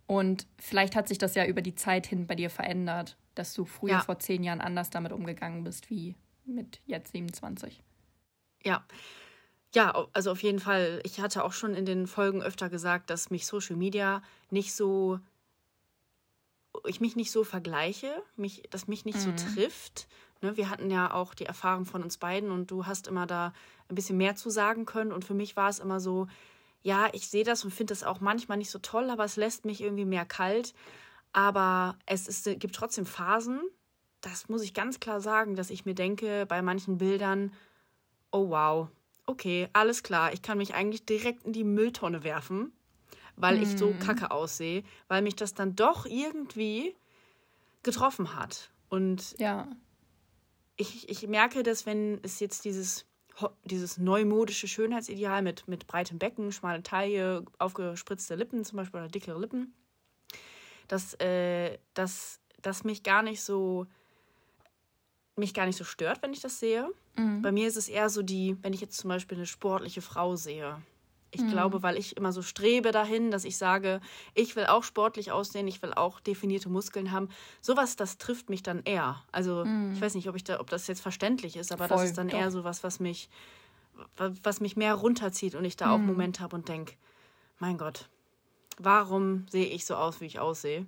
[0.06, 3.64] Und vielleicht hat sich das ja über die Zeit hin bei dir verändert, dass du
[3.64, 4.00] früher ja.
[4.00, 7.82] vor zehn Jahren anders damit umgegangen bist wie mit jetzt 27.
[8.64, 8.84] Ja.
[9.74, 11.00] Ja, also auf jeden Fall.
[11.04, 15.18] Ich hatte auch schon in den Folgen öfter gesagt, dass mich Social Media nicht so
[16.86, 19.36] ich mich nicht so vergleiche, mich, dass mich nicht mhm.
[19.38, 20.08] so trifft.
[20.40, 23.52] Ne, wir hatten ja auch die Erfahrung von uns beiden und du hast immer da
[23.88, 25.12] ein bisschen mehr zu sagen können.
[25.12, 26.26] Und für mich war es immer so,
[26.82, 29.64] ja, ich sehe das und finde das auch manchmal nicht so toll, aber es lässt
[29.64, 30.74] mich irgendwie mehr kalt.
[31.32, 33.60] Aber es ist, gibt trotzdem Phasen,
[34.20, 37.52] das muss ich ganz klar sagen, dass ich mir denke, bei manchen Bildern,
[38.30, 38.88] oh wow,
[39.26, 42.72] okay, alles klar, ich kann mich eigentlich direkt in die Mülltonne werfen
[43.42, 43.62] weil mhm.
[43.64, 43.98] ich so mhm.
[43.98, 46.94] kacke aussehe, weil mich das dann doch irgendwie
[47.82, 48.70] getroffen hat.
[48.88, 49.68] Und ja.
[50.76, 53.04] ich, ich merke, dass wenn es jetzt dieses,
[53.64, 59.40] dieses neumodische Schönheitsideal mit, mit breitem Becken, schmale Taille, aufgespritzte Lippen zum Beispiel oder dickere
[59.40, 59.74] Lippen,
[60.86, 63.86] dass, äh, dass, dass mich gar nicht so
[65.34, 66.88] mich gar nicht so stört, wenn ich das sehe.
[67.16, 67.40] Mhm.
[67.40, 70.36] Bei mir ist es eher so die, wenn ich jetzt zum Beispiel eine sportliche Frau
[70.36, 70.82] sehe,
[71.34, 71.50] ich mhm.
[71.50, 74.00] glaube, weil ich immer so strebe dahin, dass ich sage,
[74.34, 77.30] ich will auch sportlich aussehen, ich will auch definierte Muskeln haben.
[77.62, 79.22] Sowas, das trifft mich dann eher.
[79.32, 79.92] Also mhm.
[79.94, 82.18] ich weiß nicht, ob ich da, ob das jetzt verständlich ist, aber Voll, das ist
[82.18, 82.38] dann doch.
[82.38, 83.30] eher sowas, was mich,
[84.16, 85.92] was mich mehr runterzieht und ich da mhm.
[85.92, 86.94] auch einen Moment habe und denke,
[87.58, 88.10] mein Gott,
[88.78, 90.84] warum sehe ich so aus, wie ich aussehe?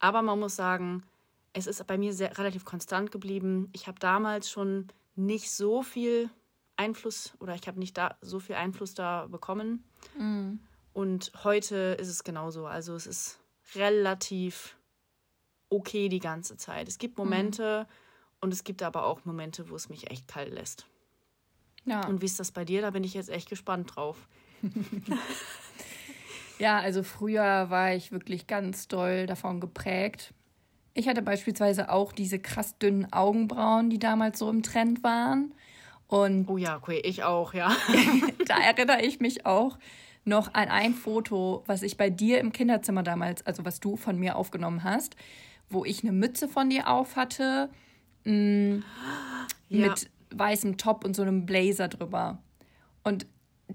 [0.00, 1.04] Aber man muss sagen,
[1.52, 3.68] es ist bei mir sehr, relativ konstant geblieben.
[3.72, 6.30] Ich habe damals schon nicht so viel
[6.78, 9.84] Einfluss oder ich habe nicht da so viel Einfluss da bekommen.
[10.16, 10.60] Mhm.
[10.92, 12.66] Und heute ist es genauso.
[12.66, 13.40] Also es ist
[13.74, 14.76] relativ
[15.68, 16.88] okay die ganze Zeit.
[16.88, 17.24] Es gibt mhm.
[17.24, 18.36] Momente mhm.
[18.40, 20.86] und es gibt aber auch Momente, wo es mich echt kalt lässt.
[21.84, 22.06] Ja.
[22.06, 22.82] Und wie ist das bei dir?
[22.82, 24.28] Da bin ich jetzt echt gespannt drauf.
[26.58, 30.34] ja, also früher war ich wirklich ganz doll davon geprägt.
[30.94, 35.54] Ich hatte beispielsweise auch diese krass dünnen Augenbrauen, die damals so im Trend waren.
[36.08, 37.76] Und oh ja, okay, ich auch, ja.
[38.46, 39.78] da erinnere ich mich auch
[40.24, 44.18] noch an ein Foto, was ich bei dir im Kinderzimmer damals, also was du von
[44.18, 45.16] mir aufgenommen hast,
[45.68, 47.70] wo ich eine Mütze von dir auf hatte,
[48.24, 48.84] mh, mm,
[49.68, 49.88] ja.
[49.88, 52.42] mit weißem Top und so einem Blazer drüber.
[53.04, 53.26] Und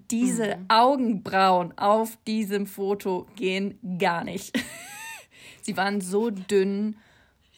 [0.10, 0.66] diese mhm.
[0.70, 4.60] Augenbrauen auf diesem Foto gehen gar nicht.
[5.62, 6.98] Sie waren so dünn,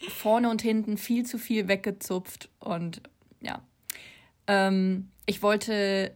[0.10, 3.02] vorne und hinten viel zu viel weggezupft und
[3.40, 3.62] ja,
[4.48, 6.16] ähm, ich wollte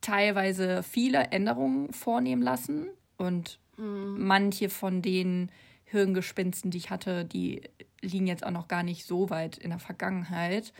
[0.00, 4.16] teilweise viele Änderungen vornehmen lassen und mhm.
[4.18, 5.50] manche von den
[5.84, 7.62] Hirngespinsten, die ich hatte, die
[8.00, 10.72] liegen jetzt auch noch gar nicht so weit in der Vergangenheit.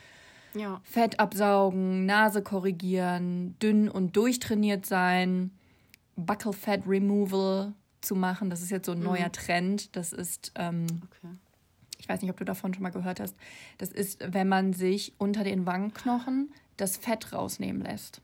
[0.55, 0.81] Ja.
[0.85, 5.51] Fett absaugen, Nase korrigieren, dünn und durchtrainiert sein,
[6.17, 8.51] Buckle Fat Removal zu machen.
[8.51, 9.05] Das ist jetzt so ein mhm.
[9.05, 9.95] neuer Trend.
[9.97, 11.37] Das ist ähm, okay
[12.01, 13.37] ich weiß nicht, ob du davon schon mal gehört hast,
[13.79, 18.23] das ist, wenn man sich unter den Wangenknochen das Fett rausnehmen lässt.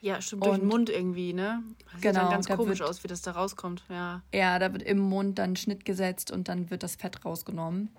[0.00, 1.62] Ja, stimmt, und durch den Mund irgendwie, ne?
[1.92, 4.22] Das genau, sieht dann ganz da komisch wird, aus, wie das da rauskommt, ja.
[4.34, 7.90] Ja, da wird im Mund dann Schnitt gesetzt und dann wird das Fett rausgenommen.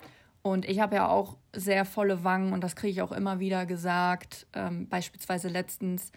[0.42, 3.66] Und ich habe ja auch sehr volle Wangen und das kriege ich auch immer wieder
[3.66, 4.46] gesagt.
[4.54, 6.12] Ähm, beispielsweise letztens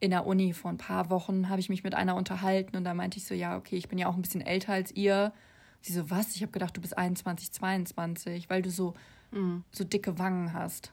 [0.00, 2.94] in der Uni vor ein paar Wochen habe ich mich mit einer unterhalten und da
[2.94, 5.32] meinte ich so, ja, okay, ich bin ja auch ein bisschen älter als ihr.
[5.80, 6.34] Sie so, was?
[6.34, 8.94] Ich habe gedacht, du bist 21, 22, weil du so,
[9.30, 9.64] mhm.
[9.70, 10.92] so dicke Wangen hast.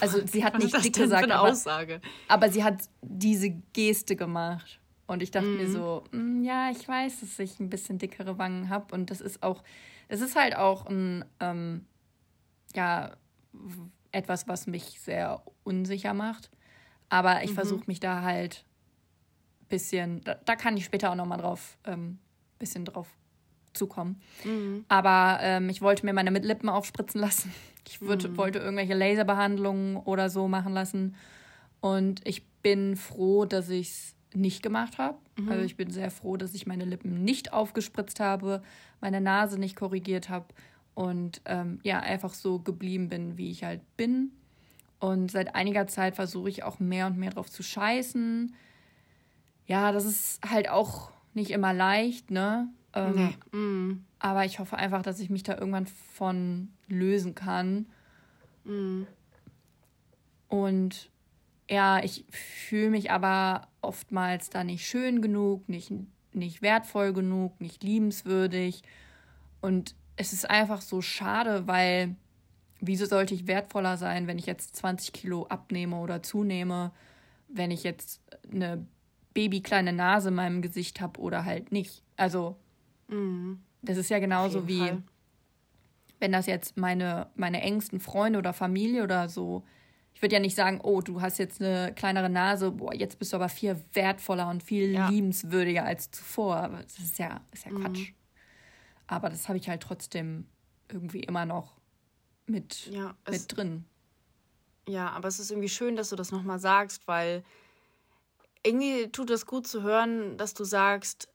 [0.00, 2.00] Also sie hat was nicht dick gesagt, aber, Aussage?
[2.28, 4.80] aber sie hat diese Geste gemacht.
[5.06, 5.56] Und ich dachte mhm.
[5.56, 8.94] mir so, mm, ja, ich weiß, dass ich ein bisschen dickere Wangen habe.
[8.94, 9.62] Und das ist auch,
[10.08, 11.84] das ist halt auch ein, ähm,
[12.74, 13.16] ja,
[14.12, 16.50] etwas, was mich sehr unsicher macht.
[17.08, 17.54] Aber ich mhm.
[17.54, 18.64] versuche mich da halt
[19.62, 22.18] ein bisschen, da, da, kann ich später auch nochmal drauf, ähm,
[22.58, 23.08] bisschen drauf
[23.76, 24.20] zukommen.
[24.44, 24.84] Mhm.
[24.88, 27.52] Aber ähm, ich wollte mir meine Lippen aufspritzen lassen.
[27.88, 28.36] Ich würd, mhm.
[28.36, 31.14] wollte irgendwelche Laserbehandlungen oder so machen lassen.
[31.78, 35.18] Und ich bin froh, dass ich es nicht gemacht habe.
[35.36, 35.48] Mhm.
[35.48, 38.62] Also ich bin sehr froh, dass ich meine Lippen nicht aufgespritzt habe,
[39.00, 40.46] meine Nase nicht korrigiert habe
[40.94, 44.32] und ähm, ja, einfach so geblieben bin, wie ich halt bin.
[44.98, 48.54] Und seit einiger Zeit versuche ich auch mehr und mehr drauf zu scheißen.
[49.66, 52.68] Ja, das ist halt auch nicht immer leicht, ne?
[52.96, 53.56] Ähm, nee.
[53.56, 54.04] mm.
[54.18, 57.86] Aber ich hoffe einfach, dass ich mich da irgendwann von lösen kann.
[58.64, 59.06] Mhm.
[60.48, 61.10] Und
[61.68, 65.92] ja, ich fühle mich aber oftmals da nicht schön genug, nicht,
[66.32, 68.82] nicht wertvoll genug, nicht liebenswürdig.
[69.60, 72.16] Und es ist einfach so schade, weil
[72.80, 76.92] wieso sollte ich wertvoller sein, wenn ich jetzt 20 Kilo abnehme oder zunehme,
[77.48, 78.86] wenn ich jetzt eine
[79.34, 82.02] babykleine Nase in meinem Gesicht habe oder halt nicht.
[82.16, 82.56] Also,
[83.08, 83.60] mhm.
[83.82, 85.02] das ist ja genauso wie, Fall.
[86.20, 89.64] wenn das jetzt meine, meine engsten Freunde oder Familie oder so
[90.16, 93.34] ich würde ja nicht sagen, oh, du hast jetzt eine kleinere Nase, boah, jetzt bist
[93.34, 95.10] du aber viel wertvoller und viel ja.
[95.10, 96.56] liebenswürdiger als zuvor.
[96.56, 97.82] Aber das ist ja, ist ja mhm.
[97.82, 98.12] Quatsch.
[99.06, 100.46] Aber das habe ich halt trotzdem
[100.90, 101.76] irgendwie immer noch
[102.46, 103.84] mit, ja, mit drin.
[104.88, 107.44] Ja, aber es ist irgendwie schön, dass du das nochmal sagst, weil
[108.64, 111.28] irgendwie tut das gut zu hören, dass du sagst,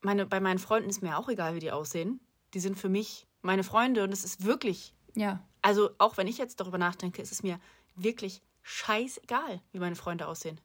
[0.00, 2.20] meine, bei meinen Freunden ist mir auch egal, wie die aussehen.
[2.54, 4.94] Die sind für mich meine Freunde und es ist wirklich.
[5.14, 5.42] Ja.
[5.62, 7.58] Also, auch wenn ich jetzt darüber nachdenke, ist es mir
[7.94, 10.60] wirklich scheißegal, wie meine Freunde aussehen.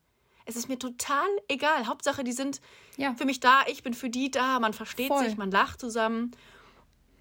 [0.45, 1.87] Es ist mir total egal.
[1.87, 2.61] Hauptsache, die sind
[2.97, 3.13] ja.
[3.13, 5.23] für mich da, ich bin für die da, man versteht Voll.
[5.23, 6.31] sich, man lacht zusammen.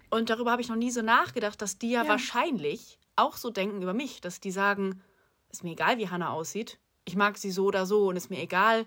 [0.09, 3.49] Und darüber habe ich noch nie so nachgedacht, dass die ja, ja, wahrscheinlich auch so
[3.49, 5.01] denken über mich, dass die sagen,
[5.49, 6.79] ist mir egal, wie Hannah aussieht.
[7.05, 8.85] Ich mag sie so oder so und ist mir egal,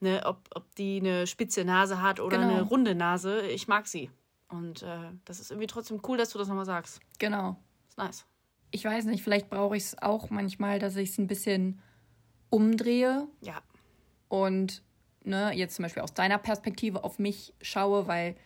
[0.00, 2.50] ne, ob, ob die eine spitze Nase hat oder genau.
[2.50, 3.42] eine runde Nase.
[3.48, 4.10] Ich mag sie.
[4.48, 7.00] Und äh, das ist irgendwie trotzdem cool, dass du das nochmal sagst.
[7.18, 7.56] Genau.
[7.88, 8.26] Ist nice
[8.70, 11.80] ich weiß nicht, vielleicht brauche ich es auch manchmal, dass ich es ein bisschen
[12.50, 13.26] umdrehe.
[13.40, 13.62] Ja.
[14.28, 14.82] Und
[15.24, 18.36] ne, jetzt zum Beispiel aus deiner Perspektive auf mich schaue, weil,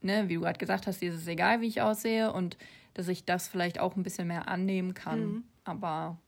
[0.00, 2.56] ne, wie du gerade gesagt hast, dir ist es egal, wie ich aussehe und
[2.94, 5.26] dass ich das vielleicht auch ein bisschen mehr annehmen kann.
[5.26, 5.44] Mhm.
[5.64, 6.18] Aber.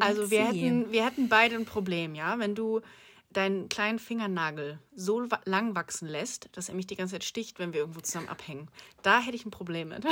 [0.00, 2.38] Also wir hätten, wir hätten beide ein Problem, ja.
[2.38, 2.80] Wenn du
[3.30, 7.72] deinen kleinen Fingernagel so lang wachsen lässt, dass er mich die ganze Zeit sticht, wenn
[7.72, 8.68] wir irgendwo zusammen abhängen.
[9.02, 10.04] Da hätte ich ein Problem mit.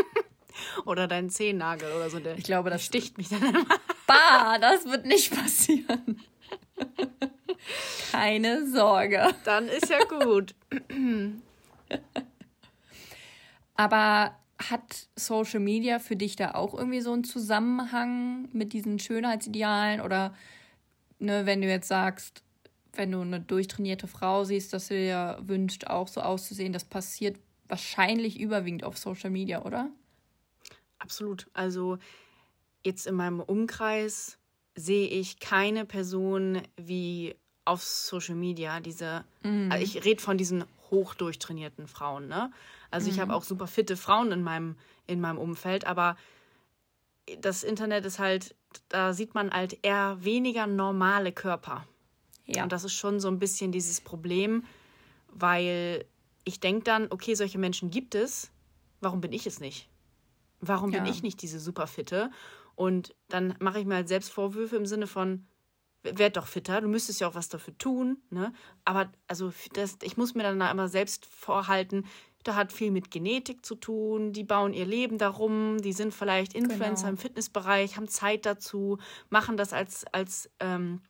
[0.84, 2.18] oder deinen Zehennagel oder so.
[2.18, 3.64] Der, ich glaube, das sticht mich dann immer.
[4.06, 6.20] Bah, das wird nicht passieren.
[8.12, 9.34] Keine Sorge.
[9.44, 10.54] Dann ist ja gut.
[13.74, 14.38] Aber
[14.70, 20.34] hat Social Media für dich da auch irgendwie so einen Zusammenhang mit diesen Schönheitsidealen oder
[21.18, 22.42] ne, wenn du jetzt sagst,
[22.92, 27.38] wenn du eine durchtrainierte Frau siehst, dass du dir wünscht, auch so auszusehen, das passiert
[27.68, 29.90] wahrscheinlich überwiegend auf Social Media, oder?
[30.98, 31.48] Absolut.
[31.52, 31.98] Also
[32.84, 34.38] jetzt in meinem Umkreis
[34.74, 39.70] sehe ich keine Person wie auf Social Media diese, mhm.
[39.72, 42.50] also ich rede von diesen hochdurchtrainierten Frauen, ne?
[42.90, 43.14] Also mhm.
[43.14, 44.76] ich habe auch super fitte Frauen in meinem,
[45.06, 46.16] in meinem Umfeld, aber
[47.40, 48.54] das Internet ist halt,
[48.88, 51.86] da sieht man halt eher weniger normale Körper.
[52.46, 52.62] Ja.
[52.62, 54.64] Und das ist schon so ein bisschen dieses Problem,
[55.28, 56.04] weil
[56.44, 58.50] ich denke dann, okay, solche Menschen gibt es,
[59.00, 59.88] warum bin ich es nicht?
[60.60, 61.00] Warum ja.
[61.00, 62.30] bin ich nicht diese Superfitte?
[62.74, 65.46] Und dann mache ich mir halt selbst Vorwürfe im Sinne von,
[66.04, 68.18] werd doch fitter, du müsstest ja auch was dafür tun.
[68.30, 68.52] Ne?
[68.84, 72.04] Aber also das, ich muss mir dann da immer selbst vorhalten,
[72.44, 76.52] da hat viel mit Genetik zu tun, die bauen ihr Leben darum, die sind vielleicht
[76.52, 77.08] Influencer genau.
[77.08, 78.98] im Fitnessbereich, haben Zeit dazu,
[79.30, 81.00] machen das als, als ähm,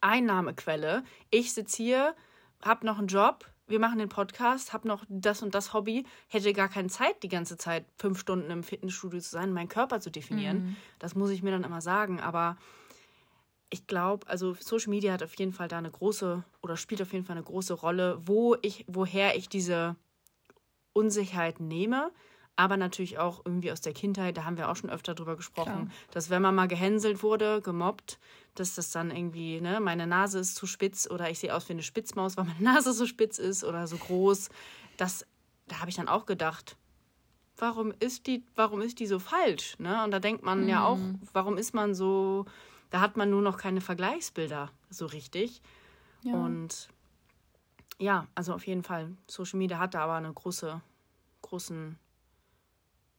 [0.00, 1.04] Einnahmequelle.
[1.30, 2.16] Ich sitze hier,
[2.60, 6.52] habe noch einen Job, wir machen den Podcast, habe noch das und das Hobby, hätte
[6.52, 10.10] gar keine Zeit, die ganze Zeit fünf Stunden im Fitnessstudio zu sein, meinen Körper zu
[10.10, 10.62] definieren.
[10.62, 10.76] Mhm.
[10.98, 12.18] Das muss ich mir dann immer sagen.
[12.18, 12.56] Aber
[13.70, 17.12] ich glaube, also Social Media hat auf jeden Fall da eine große oder spielt auf
[17.12, 19.96] jeden Fall eine große Rolle, wo ich, woher ich diese
[20.92, 22.10] Unsicherheit nehme
[22.60, 25.86] aber natürlich auch irgendwie aus der Kindheit, da haben wir auch schon öfter drüber gesprochen,
[25.86, 25.88] Klar.
[26.10, 28.18] dass wenn man mal gehänselt wurde, gemobbt,
[28.54, 31.72] dass das dann irgendwie, ne, meine Nase ist zu spitz oder ich sehe aus wie
[31.72, 34.50] eine Spitzmaus, weil meine Nase so spitz ist oder so groß.
[34.98, 35.26] Das,
[35.68, 36.76] da habe ich dann auch gedacht,
[37.56, 39.78] warum ist die, warum ist die so falsch?
[39.78, 40.04] Ne?
[40.04, 40.68] Und da denkt man mhm.
[40.68, 41.18] ja auch, mhm.
[41.32, 42.44] warum ist man so,
[42.90, 45.62] da hat man nur noch keine Vergleichsbilder so richtig.
[46.22, 46.34] Ja.
[46.34, 46.88] Und
[47.98, 50.80] ja, also auf jeden Fall, Social Media hat da aber eine große,
[51.42, 51.98] großen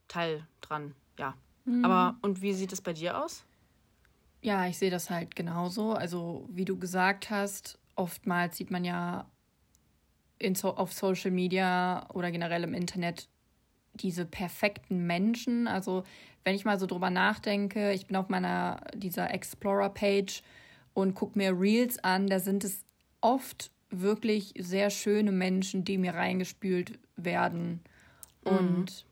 [0.08, 1.34] Teil dran, ja.
[1.64, 1.84] Mhm.
[1.84, 3.44] Aber und wie sieht es bei dir aus?
[4.42, 5.92] Ja, ich sehe das halt genauso.
[5.92, 9.30] Also, wie du gesagt hast, oftmals sieht man ja
[10.38, 13.28] in so auf Social Media oder generell im Internet
[13.94, 15.68] diese perfekten Menschen.
[15.68, 16.04] Also,
[16.44, 20.42] wenn ich mal so drüber nachdenke, ich bin auf meiner dieser Explorer-Page
[20.94, 22.84] und gucke mir Reels an, da sind es
[23.20, 27.80] oft wirklich sehr schöne Menschen, die mir reingespült werden.
[28.44, 28.50] Mhm.
[28.50, 29.06] Und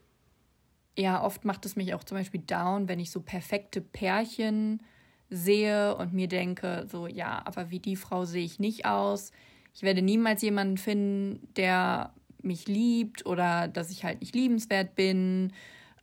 [0.97, 4.81] ja, oft macht es mich auch zum Beispiel down, wenn ich so perfekte Pärchen
[5.29, 9.31] sehe und mir denke, so, ja, aber wie die Frau sehe ich nicht aus.
[9.73, 15.53] Ich werde niemals jemanden finden, der mich liebt oder dass ich halt nicht liebenswert bin.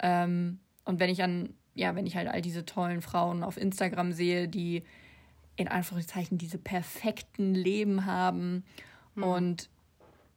[0.01, 4.12] Ähm, und wenn ich an, ja, wenn ich halt all diese tollen Frauen auf Instagram
[4.12, 4.83] sehe, die
[5.57, 8.64] in Anführungszeichen diese perfekten Leben haben
[9.14, 9.22] mhm.
[9.22, 9.68] und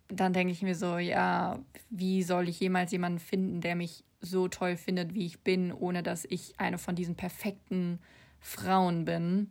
[0.07, 1.59] dann denke ich mir so, ja,
[1.89, 6.03] wie soll ich jemals jemanden finden, der mich so toll findet, wie ich bin, ohne
[6.03, 7.99] dass ich eine von diesen perfekten
[8.39, 9.49] Frauen bin.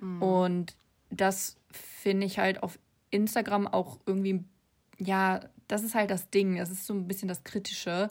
[0.00, 0.22] Mhm.
[0.22, 0.76] Und
[1.10, 2.78] das finde ich halt auf
[3.10, 4.44] Instagram auch irgendwie,
[4.98, 6.58] ja, das ist halt das Ding.
[6.58, 8.10] Es ist so ein bisschen das Kritische.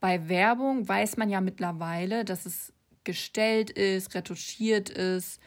[0.00, 2.72] Bei Werbung weiß man ja mittlerweile, dass es
[3.04, 5.40] gestellt ist, retuschiert ist,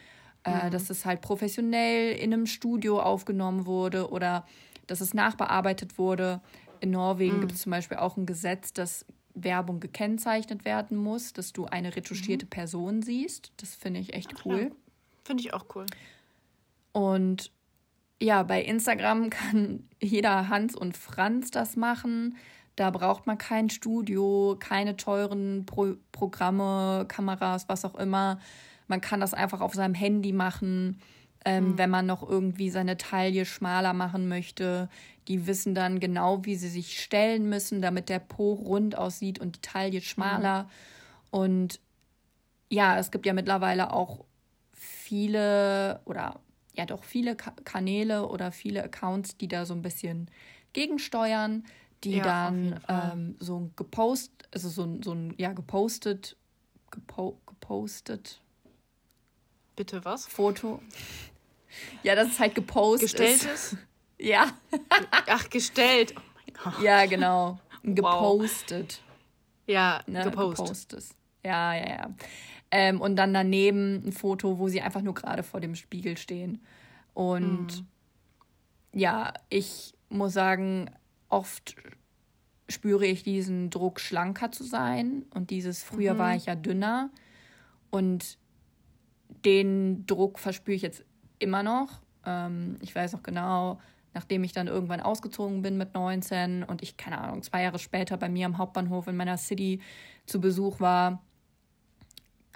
[0.43, 0.67] äh, mhm.
[0.67, 4.45] äh, dass es halt professionell in einem Studio aufgenommen wurde oder
[4.87, 6.41] dass es nachbearbeitet wurde.
[6.79, 7.41] In Norwegen mhm.
[7.41, 11.95] gibt es zum Beispiel auch ein Gesetz, dass Werbung gekennzeichnet werden muss, dass du eine
[11.95, 12.49] retuschierte mhm.
[12.49, 13.51] Person siehst.
[13.57, 14.71] Das finde ich echt cool.
[15.23, 15.85] Finde ich auch cool.
[16.91, 17.51] Und
[18.21, 22.37] ja, bei Instagram kann jeder Hans und Franz das machen.
[22.75, 28.39] Da braucht man kein Studio, keine teuren Pro Programme, Kameras, was auch immer.
[28.87, 30.99] Man kann das einfach auf seinem Handy machen.
[31.45, 31.77] Ähm, mhm.
[31.77, 34.89] Wenn man noch irgendwie seine Taille schmaler machen möchte,
[35.27, 39.55] die wissen dann genau, wie sie sich stellen müssen, damit der Po rund aussieht und
[39.55, 40.63] die Taille schmaler.
[40.63, 40.69] Mhm.
[41.31, 41.79] Und
[42.69, 44.25] ja, es gibt ja mittlerweile auch
[44.73, 46.39] viele oder
[46.75, 50.29] ja doch viele Ka Kanäle oder viele Accounts, die da so ein bisschen
[50.73, 51.63] gegensteuern,
[52.03, 56.35] die ja, dann ähm, so ein gepost, also so ein, so ein ja gepostet,
[56.91, 58.41] gepo gepostet.
[59.75, 60.25] Bitte was?
[60.27, 60.81] Foto.
[62.03, 63.09] Ja, das ist halt gepostet.
[63.09, 63.75] Gestelltes?
[64.17, 64.51] ja.
[65.27, 66.13] Ach, gestellt.
[66.17, 66.83] Oh mein Gott.
[66.83, 67.59] Ja, genau.
[67.83, 69.01] Gepostet.
[69.01, 69.15] Wow.
[69.67, 70.23] Ja, ne?
[70.23, 71.05] gepostet.
[71.43, 72.15] Ja, ja, ja.
[72.77, 76.61] Ähm, und dann daneben ein Foto, wo sie einfach nur gerade vor dem Spiegel stehen.
[77.13, 77.87] Und mhm.
[78.91, 80.91] ja, ich muss sagen,
[81.29, 81.77] oft
[82.67, 85.23] spüre ich diesen Druck, schlanker zu sein.
[85.33, 86.17] Und dieses, früher mhm.
[86.17, 87.11] war ich ja dünner.
[87.91, 88.37] Und
[89.45, 91.05] den Druck verspüre ich jetzt
[91.39, 92.01] immer noch.
[92.25, 93.79] Ähm, ich weiß noch genau,
[94.13, 98.17] nachdem ich dann irgendwann ausgezogen bin mit 19 und ich, keine Ahnung, zwei Jahre später
[98.17, 99.79] bei mir am Hauptbahnhof in meiner City
[100.25, 101.21] zu Besuch war,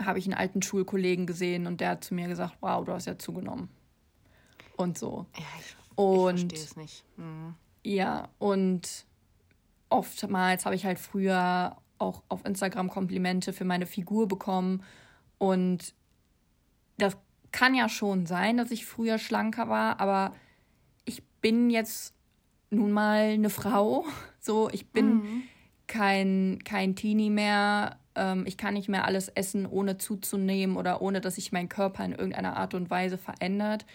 [0.03, 3.05] habe ich einen alten Schulkollegen gesehen und der hat zu mir gesagt, wow, du hast
[3.05, 3.69] ja zugenommen.
[4.77, 5.25] Und so.
[5.37, 7.03] Ja, ich, und, ich verstehe es nicht.
[7.17, 7.55] Mhm.
[7.83, 9.05] Ja, und
[9.89, 14.83] oftmals habe ich halt früher auch auf Instagram Komplimente für meine Figur bekommen.
[15.37, 15.93] Und
[16.97, 17.17] das
[17.51, 20.33] kann ja schon sein, dass ich früher schlanker war, aber
[21.05, 22.13] ich bin jetzt
[22.69, 24.05] nun mal eine Frau.
[24.41, 25.43] So, ich bin mhm.
[25.85, 31.21] kein, kein Teenie mehr ähm, ich kann nicht mehr alles essen, ohne zuzunehmen oder ohne,
[31.21, 33.85] dass sich mein Körper in irgendeiner Art und Weise verändert.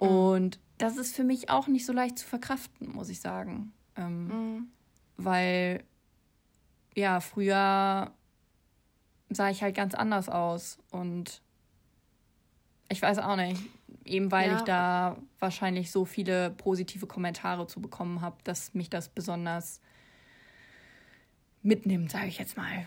[0.00, 0.08] Mhm.
[0.08, 3.72] Und das ist für mich auch nicht so leicht zu verkraften, muss ich sagen.
[3.96, 4.68] Ähm, mhm.
[5.18, 5.84] Weil,
[6.96, 8.10] ja, früher
[9.30, 11.42] sah ich halt ganz anders aus und
[12.88, 13.62] ich weiß auch nicht,
[14.04, 14.56] eben weil ja.
[14.56, 19.80] ich da wahrscheinlich so viele positive Kommentare zu bekommen habe, dass mich das besonders
[21.62, 22.86] mitnimmt, sage ich jetzt mal.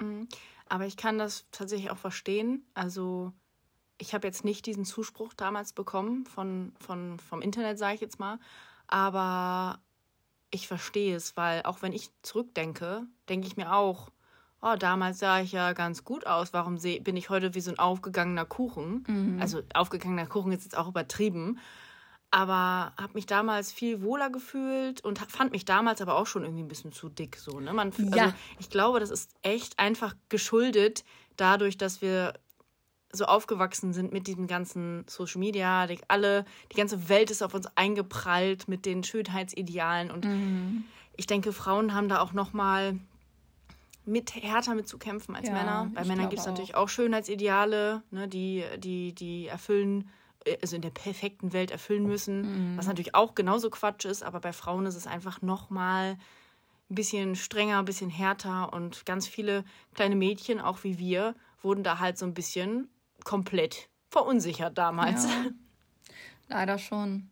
[0.00, 0.28] Mhm.
[0.68, 2.64] Aber ich kann das tatsächlich auch verstehen.
[2.74, 3.32] Also
[3.98, 8.18] ich habe jetzt nicht diesen Zuspruch damals bekommen von, von, vom Internet, sage ich jetzt
[8.18, 8.38] mal.
[8.86, 9.80] Aber
[10.50, 14.10] ich verstehe es, weil auch wenn ich zurückdenke, denke ich mir auch,
[14.62, 16.52] oh, damals sah ich ja ganz gut aus.
[16.52, 19.04] Warum bin ich heute wie so ein aufgegangener Kuchen?
[19.06, 19.38] Mhm.
[19.40, 21.58] Also aufgegangener Kuchen ist jetzt auch übertrieben
[22.34, 26.64] aber habe mich damals viel wohler gefühlt und fand mich damals aber auch schon irgendwie
[26.64, 28.34] ein bisschen zu dick so ne man also ja.
[28.58, 31.04] ich glaube das ist echt einfach geschuldet
[31.36, 32.34] dadurch dass wir
[33.12, 37.54] so aufgewachsen sind mit diesen ganzen Social Media die, alle die ganze Welt ist auf
[37.54, 40.84] uns eingeprallt mit den Schönheitsidealen und mhm.
[41.16, 42.98] ich denke Frauen haben da auch noch mal
[44.06, 48.02] mit härter mit zu kämpfen als ja, Männer bei Männern gibt es natürlich auch Schönheitsideale
[48.10, 50.10] ne die die die erfüllen
[50.60, 52.76] also in der perfekten Welt erfüllen müssen, mhm.
[52.76, 56.18] was natürlich auch genauso Quatsch ist, aber bei Frauen ist es einfach nochmal
[56.90, 61.82] ein bisschen strenger, ein bisschen härter und ganz viele kleine Mädchen, auch wie wir, wurden
[61.82, 62.88] da halt so ein bisschen
[63.24, 65.24] komplett verunsichert damals.
[65.24, 65.46] Ja.
[66.48, 67.30] Leider schon.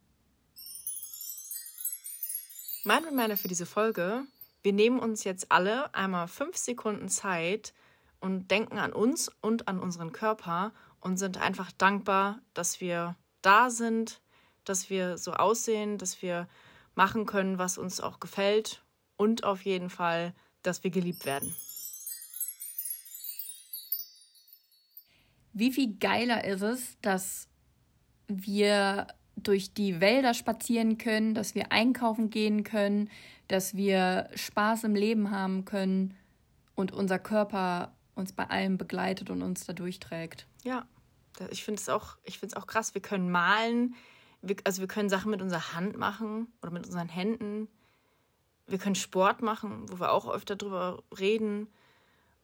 [2.84, 4.24] Mein Reminder für diese Folge,
[4.62, 7.74] wir nehmen uns jetzt alle einmal fünf Sekunden Zeit
[8.20, 10.72] und denken an uns und an unseren Körper
[11.03, 14.22] und sind einfach dankbar, dass wir da sind,
[14.64, 16.48] dass wir so aussehen, dass wir
[16.94, 18.82] machen können, was uns auch gefällt
[19.16, 20.32] und auf jeden Fall,
[20.62, 21.55] dass wir geliebt werden.
[25.53, 27.48] Wie viel geiler ist es, dass
[28.26, 33.11] wir durch die Wälder spazieren können, dass wir einkaufen gehen können,
[33.48, 36.16] dass wir Spaß im Leben haben können
[36.74, 40.46] und unser Körper uns bei allem begleitet und uns da durchträgt.
[40.64, 40.86] Ja,
[41.50, 42.16] ich finde es auch,
[42.54, 42.94] auch krass.
[42.94, 43.94] Wir können malen,
[44.42, 47.68] wir, also wir können Sachen mit unserer Hand machen oder mit unseren Händen.
[48.66, 51.68] Wir können Sport machen, wo wir auch öfter drüber reden.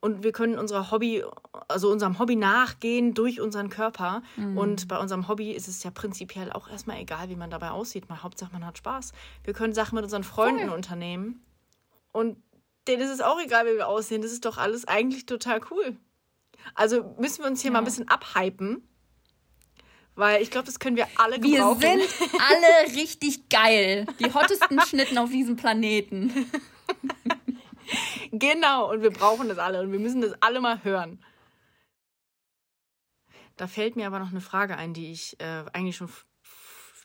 [0.00, 1.24] Und wir können unser Hobby,
[1.66, 4.22] also unserem Hobby nachgehen durch unseren Körper.
[4.36, 4.56] Mhm.
[4.56, 8.08] Und bei unserem Hobby ist es ja prinzipiell auch erstmal egal, wie man dabei aussieht.
[8.08, 9.12] Mal Hauptsache, man hat Spaß.
[9.42, 10.76] Wir können Sachen mit unseren Freunden Voll.
[10.76, 11.42] unternehmen.
[12.12, 12.36] Und
[12.88, 14.22] denen ist es auch egal, wie wir aussehen.
[14.22, 15.96] Das ist doch alles eigentlich total cool.
[16.74, 17.72] Also müssen wir uns hier ja.
[17.72, 18.82] mal ein bisschen abhypen.
[20.14, 21.80] Weil ich glaube, das können wir alle gebrauchen.
[21.80, 24.04] Wir sind alle richtig geil.
[24.18, 26.50] Die hottesten Schnitten auf diesem Planeten.
[28.32, 31.22] genau, und wir brauchen das alle und wir müssen das alle mal hören.
[33.56, 36.10] Da fällt mir aber noch eine Frage ein, die ich äh, eigentlich schon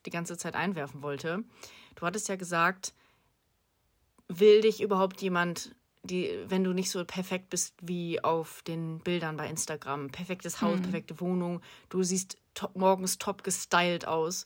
[0.08, 1.44] die ganze Zeit einwerfen wollte.
[1.96, 2.94] Du hattest ja gesagt,
[4.40, 9.38] will dich überhaupt jemand, die, wenn du nicht so perfekt bist wie auf den Bildern
[9.38, 10.84] bei Instagram, perfektes Haus, mhm.
[10.84, 14.44] perfekte Wohnung, du siehst top, morgens top gestylt aus.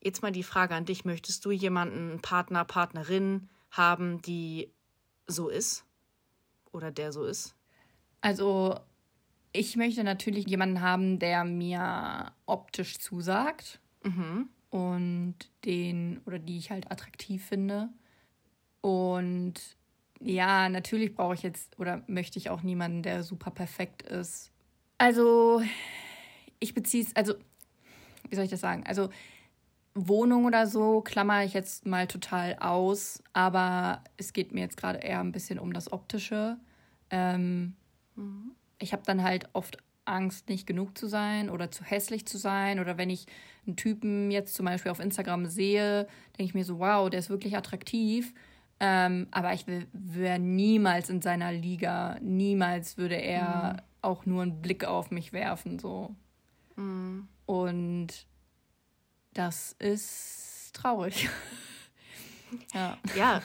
[0.00, 4.70] Jetzt mal die Frage an dich, möchtest du jemanden, Partner, Partnerin haben, die
[5.26, 5.84] so ist
[6.72, 7.54] oder der so ist?
[8.20, 8.78] Also
[9.52, 14.48] ich möchte natürlich jemanden haben, der mir optisch zusagt mhm.
[14.70, 17.88] und den oder die ich halt attraktiv finde.
[18.80, 19.54] Und
[20.20, 24.50] ja, natürlich brauche ich jetzt oder möchte ich auch niemanden, der super perfekt ist.
[24.98, 25.62] Also
[26.58, 27.34] ich beziehe es, also
[28.28, 28.84] wie soll ich das sagen?
[28.86, 29.10] Also
[29.94, 34.98] Wohnung oder so klammer ich jetzt mal total aus, aber es geht mir jetzt gerade
[34.98, 36.58] eher ein bisschen um das Optische.
[37.10, 37.74] Ähm,
[38.16, 38.52] mhm.
[38.78, 42.80] Ich habe dann halt oft Angst, nicht genug zu sein oder zu hässlich zu sein.
[42.80, 43.26] Oder wenn ich
[43.66, 46.08] einen Typen jetzt zum Beispiel auf Instagram sehe,
[46.38, 48.34] denke ich mir so, wow, der ist wirklich attraktiv.
[48.80, 53.80] Ähm, aber ich wäre niemals in seiner Liga, niemals würde er mhm.
[54.02, 55.78] auch nur einen Blick auf mich werfen.
[55.78, 56.14] So.
[56.76, 57.28] Mhm.
[57.46, 58.26] Und
[59.34, 61.28] das ist traurig.
[62.74, 62.96] ja.
[63.16, 63.42] ja,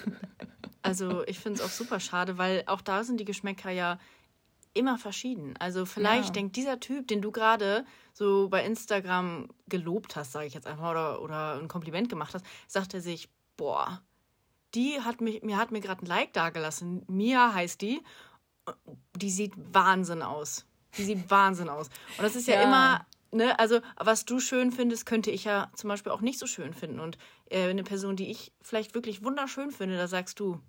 [0.81, 3.97] also ich finde es auch super schade, weil auch da sind die Geschmäcker ja
[4.73, 5.55] immer verschieden.
[5.59, 6.34] Also vielleicht ja.
[6.34, 10.91] denkt dieser Typ, den du gerade so bei Instagram gelobt hast, sage ich jetzt einfach,
[10.91, 14.01] oder, oder ein Kompliment gemacht hast, sagt er sich, boah,
[14.76, 17.03] die hat mich, mir hat mir gerade ein Like dagelassen.
[17.07, 18.01] Mia heißt die.
[19.15, 20.65] Die sieht Wahnsinn aus.
[20.97, 21.88] Die sieht Wahnsinn aus.
[22.17, 25.71] Und das ist ja, ja immer ne, also was du schön findest, könnte ich ja
[25.76, 26.99] zum Beispiel auch nicht so schön finden.
[26.99, 27.17] Und
[27.49, 30.59] äh, eine Person, die ich vielleicht wirklich wunderschön finde, da sagst du,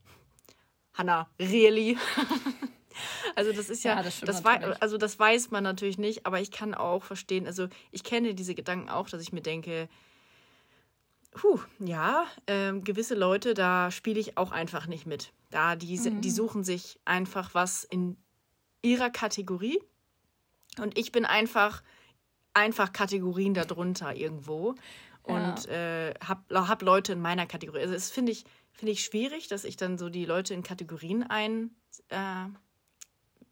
[0.94, 1.98] Hanna, really?
[3.36, 6.40] also das ist ja, ja das, das weiß, also das weiß man natürlich nicht, aber
[6.40, 9.88] ich kann auch verstehen, also ich kenne diese Gedanken auch, dass ich mir denke,
[11.34, 15.32] puh, ja, äh, gewisse Leute, da spiele ich auch einfach nicht mit.
[15.50, 16.20] Da, die, mhm.
[16.20, 18.16] die suchen sich einfach was in
[18.82, 19.78] ihrer Kategorie.
[20.78, 21.82] Und ich bin einfach
[22.54, 24.76] einfach Kategorien darunter irgendwo
[25.22, 26.08] und ja.
[26.08, 27.80] äh, habe hab Leute in meiner Kategorie.
[27.80, 31.24] Also es finde ich, find ich schwierig, dass ich dann so die Leute in Kategorien
[31.24, 31.70] ein,
[32.08, 32.46] äh,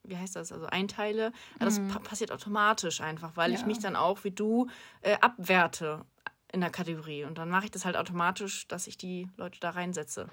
[0.04, 1.30] wie heißt das, also einteile.
[1.30, 1.64] Mhm.
[1.64, 3.58] das pa passiert automatisch einfach, weil ja.
[3.58, 4.68] ich mich dann auch wie du
[5.00, 6.04] äh, abwerte
[6.52, 7.24] in der Kategorie.
[7.24, 10.28] Und dann mache ich das halt automatisch, dass ich die Leute da reinsetze.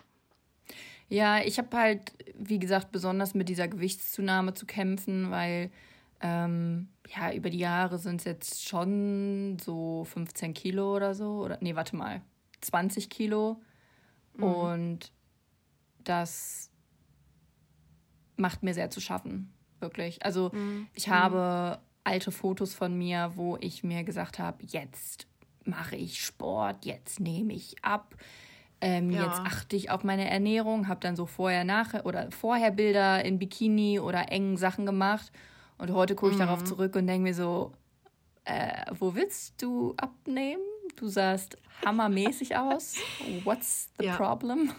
[1.08, 5.72] Ja, ich habe halt, wie gesagt, besonders mit dieser Gewichtszunahme zu kämpfen, weil
[6.22, 11.44] ähm, ja, über die Jahre sind es jetzt schon so 15 Kilo oder so.
[11.44, 12.22] Oder, nee, warte mal,
[12.62, 13.62] 20 Kilo.
[14.36, 14.44] Mhm.
[14.44, 15.14] Und
[16.04, 16.70] das
[18.36, 20.24] macht mir sehr zu schaffen, wirklich.
[20.24, 20.88] Also mhm.
[20.94, 21.12] ich mhm.
[21.12, 25.28] habe alte Fotos von mir, wo ich mir gesagt habe, jetzt
[25.66, 28.16] mache ich Sport, jetzt nehme ich ab.
[28.82, 29.26] Ähm, ja.
[29.26, 33.38] Jetzt achte ich auf meine Ernährung, habe dann so vorher, nachher oder vorher Bilder in
[33.38, 35.32] Bikini oder engen Sachen gemacht
[35.78, 36.44] und heute gucke ich mhm.
[36.44, 37.74] darauf zurück und denke mir so,
[38.46, 40.64] äh, wo willst du abnehmen?
[40.96, 42.96] Du sahst hammermäßig aus.
[43.44, 44.16] What's the ja.
[44.16, 44.72] problem?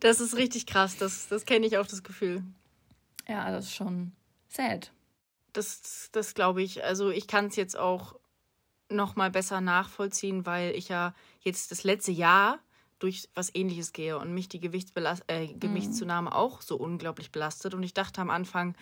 [0.00, 0.96] Das ist richtig krass.
[0.96, 2.42] Das, das kenne ich auch, das Gefühl.
[3.28, 4.12] Ja, das ist schon
[4.48, 4.92] sad.
[5.52, 6.84] Das, das glaube ich.
[6.84, 8.14] Also ich kann es jetzt auch
[8.90, 12.58] noch mal besser nachvollziehen, weil ich ja jetzt das letzte Jahr
[12.98, 15.60] durch was ähnliches gehe und mich die Gewichtsbelast äh, mhm.
[15.60, 17.74] Gewichtszunahme auch so unglaublich belastet.
[17.74, 18.74] Und ich dachte am Anfang,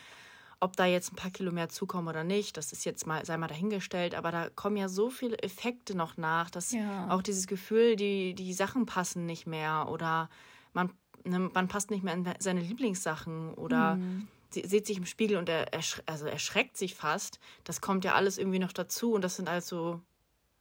[0.59, 3.37] ob da jetzt ein paar Kilo mehr zukommen oder nicht, das ist jetzt mal, sei
[3.37, 7.11] mal dahingestellt, aber da kommen ja so viele Effekte noch nach, dass ja.
[7.11, 10.31] auch dieses Gefühl, die, die Sachen passen nicht mehr oder
[10.73, 10.93] man,
[11.25, 14.29] ne, man passt nicht mehr in seine Lieblingssachen oder mhm.
[14.51, 17.39] Sieht sich im Spiegel und er, ersch also erschreckt sich fast.
[17.65, 20.01] Das kommt ja alles irgendwie noch dazu und das sind also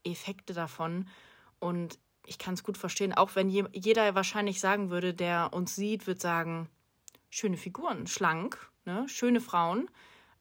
[0.04, 1.08] Effekte davon.
[1.60, 5.76] Und ich kann es gut verstehen, auch wenn je, jeder wahrscheinlich sagen würde, der uns
[5.76, 6.70] sieht, wird sagen,
[7.30, 9.08] schöne Figuren, schlank, ne?
[9.08, 9.90] schöne Frauen,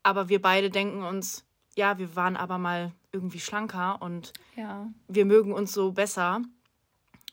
[0.03, 1.45] aber wir beide denken uns,
[1.76, 4.88] ja, wir waren aber mal irgendwie schlanker und Ja.
[5.09, 6.42] wir mögen uns so besser.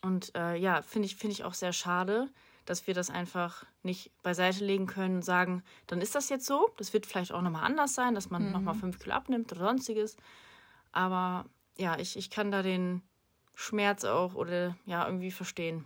[0.02, 2.28] Und äh, ja, finde ich, finde ich auch sehr schade,
[2.64, 6.70] dass wir das einfach nicht beiseite legen können und sagen, dann ist das jetzt so.
[6.76, 10.16] Das wird vielleicht auch nochmal anders sein, dass man nochmal fünf Kilo abnimmt oder sonstiges.
[10.92, 11.46] Aber
[11.76, 13.02] ja, ich, ich kann da den
[13.54, 15.84] Schmerz auch oder ja, irgendwie verstehen.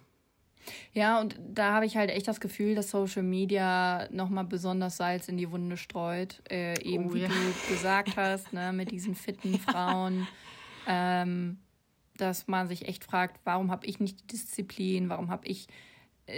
[0.92, 5.28] Ja, und da habe ich halt echt das Gefühl, dass Social Media nochmal besonders Salz
[5.28, 6.42] in die Wunde streut.
[6.50, 7.28] Äh, eben Oh, wie ja.
[7.28, 7.34] du
[7.72, 10.26] gesagt hast, ne, mit diesen fitten Frauen.
[10.86, 11.58] ähm,
[12.16, 15.68] dass man sich echt fragt, warum habe ich nicht die Disziplin, warum habe ich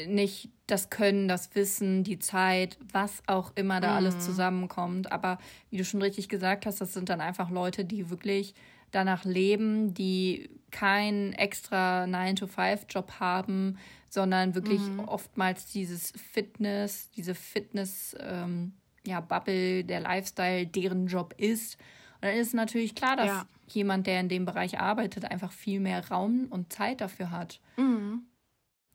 [0.06, 5.10] nicht das Können, das Wissen, die Zeit, was auch immer da alles zusammenkommt.
[5.12, 5.38] Aber
[5.70, 8.54] wie du schon richtig gesagt hast, das sind dann einfach Leute, die wirklich
[8.90, 13.78] danach leben, die keinen extra 9-to-5-Job haben,
[14.10, 18.72] sondern wirklich oftmals dieses Fitness, diese Fitness, ähm,
[19.06, 21.76] ja, Bubble, der Lifestyle, deren Job ist.
[22.16, 23.46] Und dann ist natürlich klar, dass Ja.
[23.68, 27.60] jemand, der in dem Bereich arbeitet, einfach viel mehr Raum und Zeit dafür hat.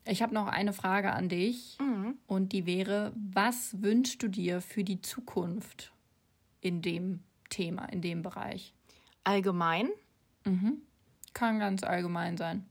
[0.05, 1.77] Ich habe noch eine Frage an dich
[2.27, 5.93] und die wäre, was wünschst du dir für die Zukunft
[6.61, 8.73] in dem Thema, in dem Bereich?
[9.23, 9.89] Allgemein,
[11.33, 12.69] Kann ganz allgemein sein.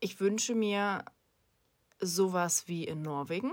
[0.00, 1.04] ich wünsche mir
[2.00, 3.52] sowas wie in Norwegen,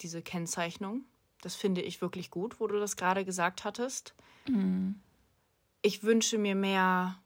[0.00, 1.02] diese Kennzeichnung.
[1.42, 4.14] Das finde ich wirklich gut, wo du das gerade gesagt hattest.
[5.82, 7.22] Ich wünsche mir mehr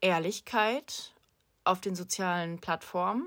[0.00, 1.12] Ehrlichkeit
[1.64, 3.26] auf den sozialen Plattformen.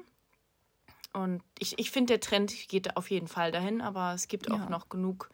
[1.14, 4.60] Und ich, ich finde, der Trend geht auf jeden Fall dahin, aber es gibt auch
[4.60, 4.70] Ja.
[4.70, 5.30] noch genug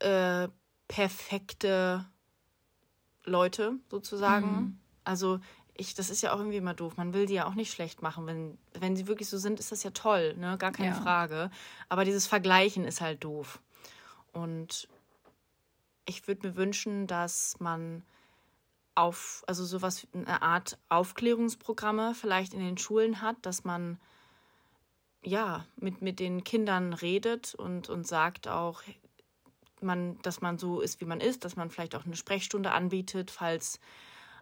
[0.00, 0.48] äh,
[0.88, 2.04] perfekte
[3.24, 4.80] Leute sozusagen.
[5.04, 5.40] Also
[5.74, 6.96] ich, das ist ja auch irgendwie immer doof.
[6.96, 8.26] Man will die ja auch nicht schlecht machen.
[8.26, 10.56] Wenn, wenn sie wirklich so sind, ist das ja toll, ne?
[10.58, 11.00] Gar keine Ja.
[11.00, 11.50] Frage.
[11.88, 13.60] Aber dieses Vergleichen ist halt doof.
[14.32, 14.88] Und
[16.06, 18.04] ich würde mir wünschen, dass man
[18.94, 24.00] auf, also sowas, eine Art Aufklärungsprogramme vielleicht in den Schulen hat, dass man
[25.26, 28.82] ja mit, mit den Kindern redet und, und sagt auch,
[29.80, 33.30] man, dass man so ist, wie man ist, dass man vielleicht auch eine Sprechstunde anbietet,
[33.30, 33.80] falls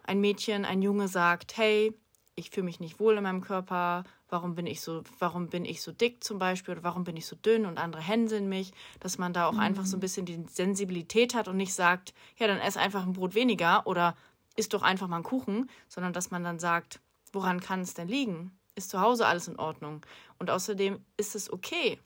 [0.03, 1.93] ein Mädchen, ein Junge sagt, hey,
[2.35, 5.81] ich fühle mich nicht wohl in meinem Körper, warum bin ich so, warum bin ich
[5.81, 9.17] so dick zum Beispiel oder warum bin ich so dünn und andere hänseln mich, dass
[9.17, 12.59] man da auch einfach so ein bisschen die Sensibilität hat und nicht sagt, ja, dann
[12.59, 14.15] ess einfach ein Brot weniger oder
[14.55, 16.99] isst doch einfach mal einen Kuchen, sondern dass man dann sagt,
[17.31, 18.51] woran kann es denn liegen?
[18.75, 20.05] Ist zu Hause alles in Ordnung?
[20.37, 21.99] Und außerdem ist es okay,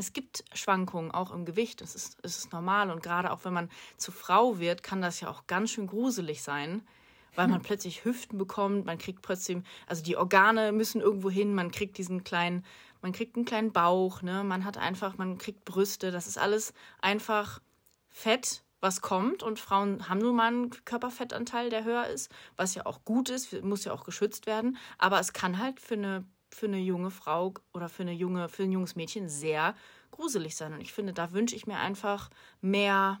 [0.00, 1.82] es gibt Schwankungen auch im Gewicht.
[1.82, 2.90] Es ist, es ist normal.
[2.90, 6.42] Und gerade auch wenn man zu Frau wird, kann das ja auch ganz schön gruselig
[6.42, 6.86] sein,
[7.34, 8.86] weil man plötzlich Hüften bekommt.
[8.86, 11.54] Man kriegt plötzlich, also die Organe müssen irgendwo hin.
[11.54, 12.64] Man kriegt diesen kleinen,
[13.02, 14.22] man kriegt einen kleinen Bauch.
[14.22, 14.42] Ne?
[14.42, 16.10] Man hat einfach, man kriegt Brüste.
[16.10, 16.72] Das ist alles
[17.02, 17.60] einfach
[18.08, 19.42] Fett, was kommt.
[19.42, 23.62] Und Frauen haben nun mal einen Körperfettanteil, der höher ist, was ja auch gut ist,
[23.62, 24.76] muss ja auch geschützt werden.
[24.98, 28.64] Aber es kann halt für eine für eine junge Frau oder für eine junge, für
[28.64, 29.74] ein junges Mädchen sehr
[30.10, 30.72] gruselig sein.
[30.72, 33.20] Und ich finde, da wünsche ich mir einfach mehr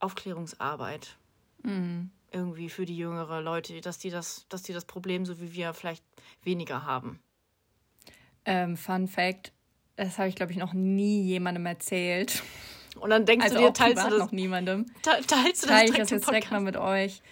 [0.00, 1.16] Aufklärungsarbeit.
[2.32, 5.72] Irgendwie für die jüngere Leute, dass die das, dass die das Problem, so wie wir,
[5.74, 6.04] vielleicht
[6.42, 7.20] weniger haben.
[8.44, 9.52] Ähm, Fun Fact:
[9.96, 12.42] Das habe ich, glaube ich, noch nie jemandem erzählt.
[12.98, 14.86] Und dann denkst Also du dir, auch teilst du das, noch niemandem.
[15.02, 17.22] te- teilst du das Teile ich das jetzt direkt mal mit euch.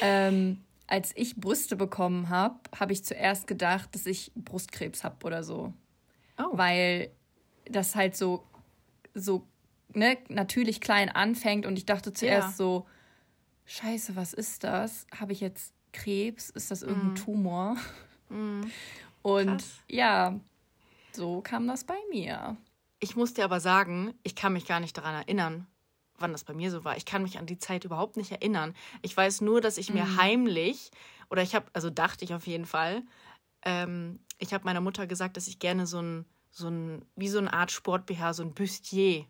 [0.00, 5.42] Ähm, als ich Brüste bekommen habe, habe ich zuerst gedacht, dass ich Brustkrebs habe oder
[5.44, 5.72] so.
[6.38, 6.44] Oh.
[6.52, 7.10] Weil
[7.66, 8.44] das halt so,
[9.14, 9.46] so
[9.94, 12.54] ne, natürlich klein anfängt und ich dachte zuerst Ja.
[12.56, 12.86] so,
[13.66, 15.06] scheiße, was ist das?
[15.18, 16.50] Habe ich jetzt Krebs?
[16.50, 17.76] Ist das irgendein Tumor?
[18.28, 19.50] Und Mhm.
[19.56, 19.74] Krass.
[19.88, 20.40] ja,
[21.12, 22.56] so kam das bei mir.
[23.02, 25.66] Ich muss dir aber sagen, ich kann mich gar nicht daran erinnern,
[26.20, 26.96] wann das bei mir so war.
[26.96, 28.76] Ich kann mich an die Zeit überhaupt nicht erinnern.
[29.02, 30.92] Ich weiß nur, dass ich mir heimlich,
[31.28, 33.02] oder ich habe, also dachte ich auf jeden Fall,
[33.64, 37.38] ähm, ich habe meiner Mutter gesagt, dass ich gerne so ein, so ein, wie so
[37.38, 39.26] eine Art Sport-BH, so ein Bustier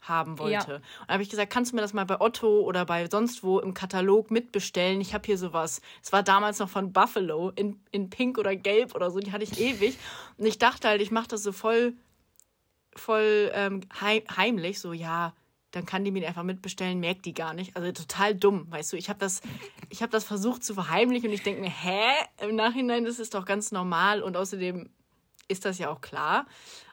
[0.00, 0.72] haben wollte.
[0.72, 0.76] Ja.
[0.76, 3.44] Und da habe ich gesagt, kannst du mir das mal bei Otto oder bei sonst
[3.44, 5.00] wo im Katalog mitbestellen?
[5.00, 5.80] Ich habe hier sowas.
[6.02, 9.20] Es war damals noch von Buffalo in, in Pink oder Gelb oder so.
[9.20, 9.96] Die hatte ich ewig.
[10.38, 11.94] Und ich dachte halt, ich mache das so voll
[12.96, 15.34] voll ähm, heim, heimlich, so ja,
[15.72, 17.76] dann kann die mir einfach mitbestellen, merkt die gar nicht.
[17.76, 18.96] Also total dumm, weißt du.
[18.96, 19.40] Ich habe das,
[19.88, 22.10] ich habe das versucht zu verheimlichen und ich denke mir, hä?
[22.42, 24.90] Im Nachhinein das ist doch ganz normal und außerdem
[25.48, 26.46] ist das ja auch klar.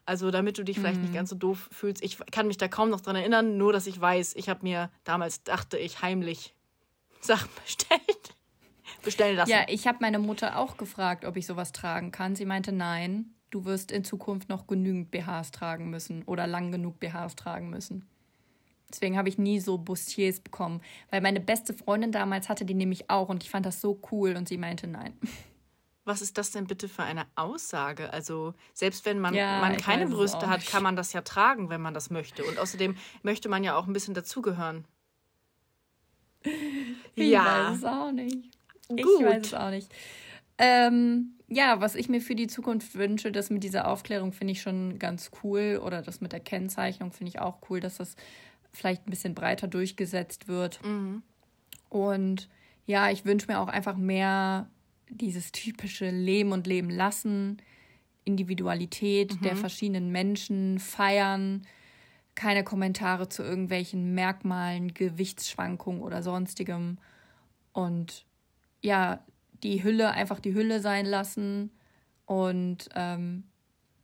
[0.05, 2.03] Also damit du dich vielleicht nicht ganz so doof fühlst.
[2.03, 4.89] Ich kann mich da kaum noch dran erinnern, nur dass ich weiß, ich habe mir
[5.03, 6.55] damals, dachte ich, heimlich
[7.21, 8.33] Sachen bestellt.
[9.03, 9.51] Bestellen lassen.
[9.51, 12.35] Ja, ich habe meine Mutter auch gefragt, ob ich sowas tragen kann.
[12.35, 13.35] Sie meinte nein.
[13.49, 18.07] Du wirst in Zukunft noch genügend BHs tragen müssen oder lang genug BHs tragen müssen.
[18.89, 20.81] Deswegen habe ich nie so Bustiers bekommen,
[21.11, 24.35] weil meine beste Freundin damals hatte die nämlich auch und ich fand das so cool
[24.35, 25.13] und sie meinte nein.
[26.05, 28.11] Was ist das denn bitte für eine Aussage?
[28.11, 31.81] Also, selbst wenn man, ja, man keine Brüste hat, kann man das ja tragen, wenn
[31.81, 32.43] man das möchte.
[32.45, 34.85] Und außerdem möchte man ja auch ein bisschen dazugehören.
[37.13, 37.69] Ich ja.
[37.69, 38.37] weiß es auch nicht.
[38.87, 38.99] Gut.
[38.99, 39.93] Ich weiß es auch nicht.
[40.59, 44.61] Ähm, ja, was ich mir für die Zukunft wünsche, das mit dieser Aufklärung finde ich
[44.61, 45.81] schon ganz cool.
[45.83, 48.15] Oder das mit der Kennzeichnung finde ich auch cool, dass das
[48.71, 50.83] vielleicht ein bisschen breiter durchgesetzt wird.
[50.85, 51.23] Mhm.
[51.89, 52.49] Und
[52.85, 54.69] ja, ich wünsche mir auch einfach mehr
[55.09, 57.57] dieses typische Leben und Leben lassen,
[58.25, 59.41] Individualität mhm.
[59.41, 61.65] der verschiedenen Menschen, feiern,
[62.35, 66.99] keine Kommentare zu irgendwelchen Merkmalen, Gewichtsschwankungen oder sonstigem.
[67.73, 68.25] Und
[68.81, 69.23] ja,
[69.63, 71.71] die Hülle einfach die Hülle sein lassen
[72.25, 73.43] und ähm,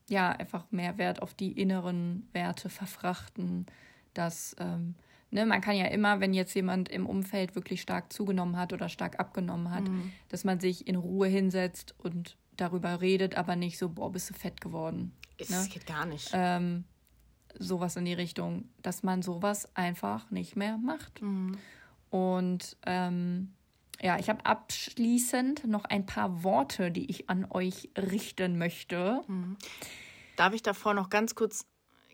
[0.10, 3.66] ja, einfach mehr Wert auf die inneren Werte verfrachten.
[4.14, 4.96] Dass, ähm,
[5.32, 8.90] ne, man kann ja immer, wenn jetzt jemand im Umfeld wirklich stark zugenommen hat oder
[8.90, 10.12] stark abgenommen hat, mhm.
[10.30, 14.34] dass man sich in Ruhe hinsetzt und darüber redet, aber nicht so, boah, bist du
[14.34, 15.12] fett geworden.
[15.38, 15.68] Es ne?
[15.70, 16.30] geht gar nicht.
[16.34, 16.86] Ähm,
[17.60, 21.22] sowas in die Richtung, dass man sowas einfach nicht mehr macht.
[21.22, 21.58] Mhm.
[22.10, 23.54] Und ähm,
[24.02, 29.22] ja, ich habe abschließend noch ein paar Worte, die ich an euch richten möchte.
[29.28, 29.58] Mhm.
[30.36, 31.66] Darf ich davor noch ganz kurz,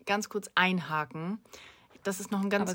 [0.06, 1.40] ganz kurz einhaken?
[2.04, 2.74] Das ist noch ein ganz,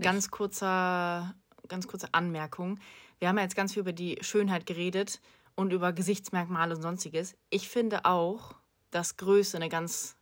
[0.00, 1.34] ganz kurzer,
[1.68, 2.78] ganz kurze Anmerkung.
[3.18, 5.20] Wir haben ja jetzt ganz viel über die Schönheit geredet
[5.54, 7.36] und über Gesichtsmerkmale und sonstiges.
[7.50, 8.54] Ich finde auch,
[8.90, 10.16] dass Größe eine ganz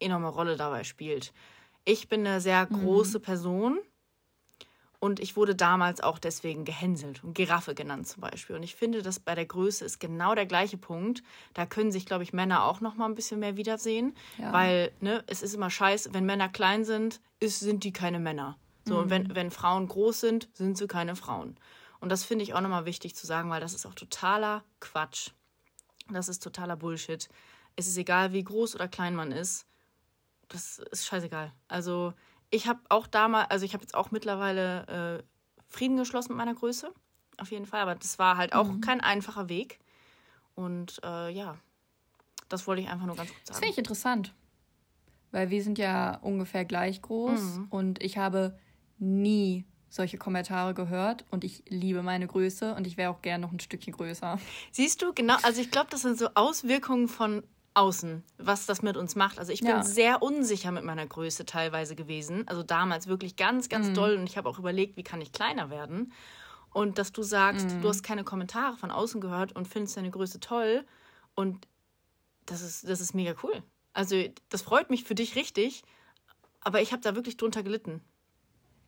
[0.00, 1.32] enorme Rolle dabei spielt.
[1.84, 2.80] Ich bin eine sehr mhm.
[2.80, 3.22] große mhm.
[3.22, 3.78] Person
[5.00, 8.56] und ich wurde damals auch deswegen gehänselt und Giraffe genannt zum Beispiel.
[8.56, 11.22] Und ich finde, dass bei der Größe ist genau der gleiche Punkt.
[11.54, 14.16] Da können sich, glaube ich, Männer auch noch mal ein bisschen mehr wiedersehen.
[14.38, 14.52] Ja.
[14.52, 18.56] Weil ne, es ist immer scheiße, wenn Männer klein sind, ist, sind die keine Männer.
[18.84, 19.00] So, mhm.
[19.00, 21.56] und wenn, wenn Frauen groß sind, sind sie keine Frauen.
[22.00, 25.30] Und das finde ich auch nochmal wichtig zu sagen, weil das ist auch totaler Quatsch.
[26.10, 27.28] Das ist totaler Bullshit.
[27.76, 29.66] Es ist egal, wie groß oder klein man ist.
[30.48, 31.52] Das ist scheißegal.
[31.68, 32.14] Also
[32.50, 35.22] ich habe auch damals, also ich habe jetzt auch mittlerweile äh,
[35.68, 36.92] Frieden geschlossen mit meiner Größe,
[37.38, 37.80] auf jeden Fall.
[37.80, 38.80] Aber das war halt auch mhm.
[38.80, 39.78] kein einfacher Weg.
[40.54, 41.56] Und äh, ja,
[42.48, 43.48] das wollte ich einfach nur ganz kurz sagen.
[43.48, 44.34] Das finde ich interessant,
[45.30, 47.66] weil wir sind ja ungefähr gleich groß mhm.
[47.70, 48.58] und ich habe
[48.98, 53.52] nie solche Kommentare gehört und ich liebe meine Größe und ich wäre auch gern noch
[53.52, 54.38] ein Stückchen größer.
[54.72, 57.42] Siehst du, genau, also ich glaube, das sind so Auswirkungen von
[57.78, 59.38] außen, was das mit uns macht.
[59.38, 59.82] Also ich bin ja.
[59.84, 62.46] sehr unsicher mit meiner Größe teilweise gewesen.
[62.48, 63.94] Also damals wirklich ganz, ganz mhm.
[63.94, 64.16] doll.
[64.16, 66.12] Und ich habe auch überlegt, wie kann ich kleiner werden.
[66.70, 67.82] Und dass du sagst, mhm.
[67.82, 70.84] du hast keine Kommentare von außen gehört und findest deine Größe toll.
[71.34, 71.68] Und
[72.46, 73.62] das ist, das ist mega cool.
[73.92, 75.84] Also das freut mich für dich richtig.
[76.60, 78.00] Aber ich habe da wirklich drunter gelitten.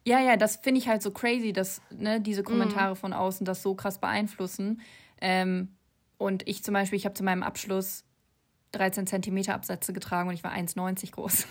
[0.05, 2.99] Ja, ja, das finde ich halt so crazy, dass ne, diese Kommentare mhm.
[2.99, 4.80] von außen das so krass beeinflussen.
[5.20, 5.76] Ähm,
[6.18, 8.05] und ich zum Beispiel, ich habe zu meinem Abschluss
[8.73, 11.47] 13 Zentimeter Absätze getragen und ich war 1,90 groß.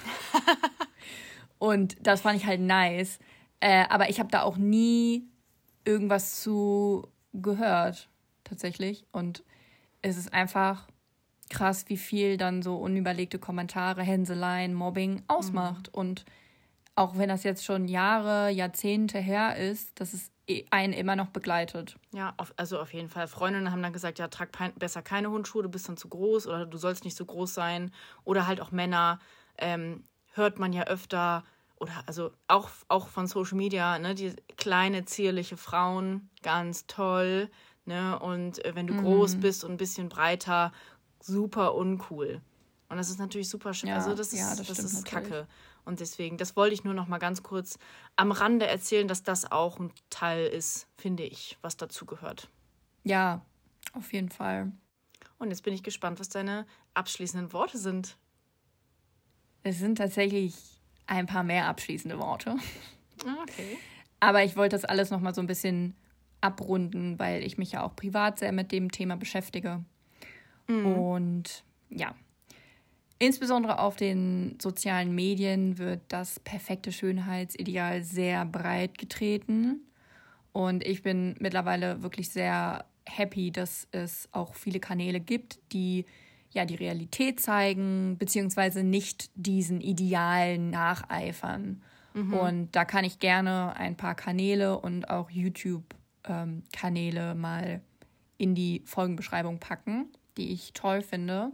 [1.59, 3.20] und das fand ich halt nice.
[3.59, 5.28] Äh, aber ich habe da auch nie
[5.86, 8.09] irgendwas zu gehört,
[8.43, 9.05] tatsächlich.
[9.11, 9.43] Und
[10.01, 10.88] es ist einfach
[11.49, 15.89] krass, wie viel dann so unüberlegte Kommentare, Hänseleien, Mobbing ausmacht.
[15.91, 15.99] Mhm.
[15.99, 16.26] Und
[16.95, 20.32] auch wenn das jetzt schon Jahre, Jahrzehnte her ist, dass es
[20.72, 21.95] einen immer noch begleitet.
[22.12, 23.28] Ja, auf, also auf jeden Fall.
[23.28, 26.66] Freundinnen haben dann gesagt, ja, trag besser keine Hundschuhe, du bist dann zu groß oder
[26.66, 27.91] du sollst nicht so groß sein.
[28.24, 29.20] Oder halt auch Männer,
[29.58, 31.43] ähm, hört man ja öfter,
[31.78, 37.50] oder also auch, auch von Social Media, ne, die kleine, zierliche Frauen, ganz toll.
[37.86, 38.20] Ne?
[38.20, 39.04] Und äh, wenn du mhm.
[39.04, 40.72] groß bist und ein bisschen breiter,
[41.22, 42.41] super uncool.
[42.89, 43.89] Und das ist natürlich super schön.
[43.89, 45.47] Ja, also das ist, ja, das, das ist Kacke.
[45.89, 47.79] Und deswegen, das wollte ich nur noch mal ganz kurz
[48.15, 52.47] am Rande erzählen, dass das auch ein Teil ist, finde ich, was dazu gehört.
[53.03, 53.43] Ja,
[53.93, 54.71] auf jeden Fall.
[55.39, 58.17] Und jetzt bin ich gespannt, was deine abschließenden Worte sind.
[59.63, 60.53] Es sind tatsächlich
[61.07, 62.55] ein paar mehr abschließende Worte.
[63.25, 63.79] Ah, okay.
[64.19, 65.95] Aber ich wollte das alles noch mal so ein bisschen
[66.39, 69.83] abrunden, weil ich mich ja auch privat sehr mit dem Thema beschäftige.
[70.67, 70.85] Mhm.
[70.85, 72.13] Und ja,
[73.22, 79.82] Insbesondere auf den sozialen Medien wird das perfekte Schönheitsideal sehr breit getreten.
[80.53, 86.05] Und ich bin mittlerweile wirklich sehr happy, dass es auch viele Kanäle gibt, die
[86.51, 91.82] ja die Realität zeigen, beziehungsweise nicht diesen Idealen nacheifern.
[92.13, 92.34] Mhm.
[92.34, 97.82] Und da kann ich gerne ein paar Kanäle und auch YouTube-Kanäle ähm, mal
[98.38, 100.05] in die Folgenbeschreibung packen,
[100.38, 101.51] die ich toll finde.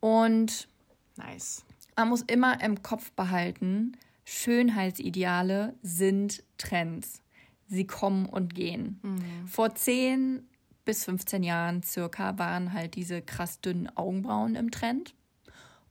[0.00, 0.68] Und
[1.16, 1.64] nice.
[1.96, 3.92] man muss immer im Kopf behalten,
[4.24, 7.22] Schönheitsideale sind Trends.
[7.66, 8.98] Sie kommen und gehen.
[9.02, 9.46] Mhm.
[9.46, 10.42] Vor 10
[10.84, 15.14] bis 15 Jahren circa waren halt diese krass dünnen Augenbrauen im Trend.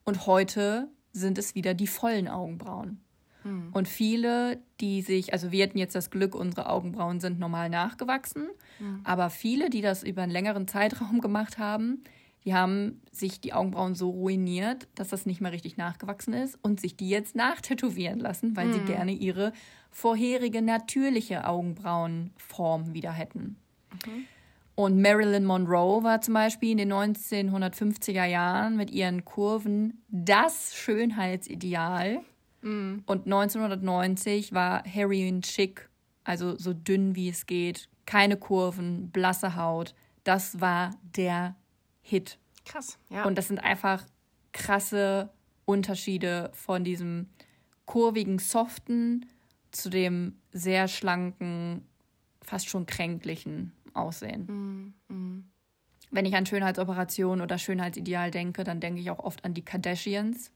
[0.04, 3.00] Und heute sind es wieder die vollen Augenbrauen.
[3.44, 3.70] Mhm.
[3.74, 8.48] Und viele, die sich, also wir hatten jetzt das Glück, unsere Augenbrauen sind normal nachgewachsen,
[8.80, 9.02] Mhm.
[9.04, 12.04] aber viele, die das über einen längeren Zeitraum gemacht haben,
[12.46, 16.80] die haben sich die Augenbrauen so ruiniert, dass das nicht mehr richtig nachgewachsen ist und
[16.80, 18.86] sich die jetzt nachtätowieren lassen, weil sie Mhm.
[18.86, 19.52] gerne ihre
[19.92, 23.58] vorherige natürliche Augenbrauenform wieder hätten.
[24.76, 32.20] Und Marilyn Monroe war zum Beispiel in den 1950er Jahren mit ihren Kurven das Schönheitsideal.
[32.62, 33.04] Mhm.
[33.08, 35.90] Und 1990 war Heroin Chic,
[36.24, 39.96] also so dünn wie es geht, keine Kurven, blasse Haut.
[40.24, 41.56] Das war der
[42.08, 42.38] Hit.
[42.66, 43.26] Krass, ja.
[43.26, 44.06] Und das sind einfach
[44.54, 45.30] krasse
[45.66, 47.28] Unterschiede von diesem
[47.86, 49.26] kurvigen, soften
[49.72, 51.86] zu dem sehr schlanken,
[52.42, 54.94] fast schon kränklichen Aussehen.
[55.10, 55.50] Mhm.
[56.10, 60.52] Wenn ich an Schönheitsoperation oder Schönheitsideal denke, dann denke ich auch oft an die Kardashians.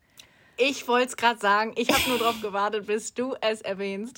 [0.56, 1.74] Ich wollte es gerade sagen.
[1.76, 4.18] Ich habe nur darauf gewartet, bis du es erwähnst.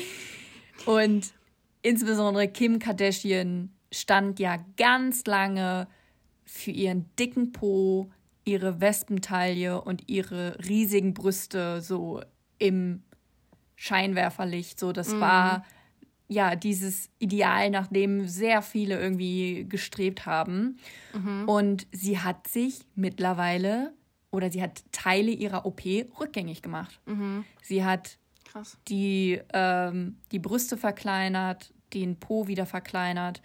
[0.84, 1.32] Und
[1.80, 5.86] insbesondere Kim Kardashian stand ja ganz lange
[6.52, 8.10] für ihren dicken Po,
[8.44, 12.20] ihre Wespentaille und ihre riesigen Brüste so
[12.58, 13.02] im
[13.74, 14.78] Scheinwerferlicht.
[14.78, 15.64] So, das war
[16.28, 20.76] ja dieses Ideal, nach dem sehr viele irgendwie gestrebt haben.
[21.46, 23.94] Und sie hat sich mittlerweile
[24.30, 25.82] oder sie hat Teile ihrer OP
[26.20, 27.00] rückgängig gemacht.
[27.62, 28.76] Sie hat Krass.
[28.88, 33.40] die, ähm, die Brüste verkleinert, den Po wieder verkleinert.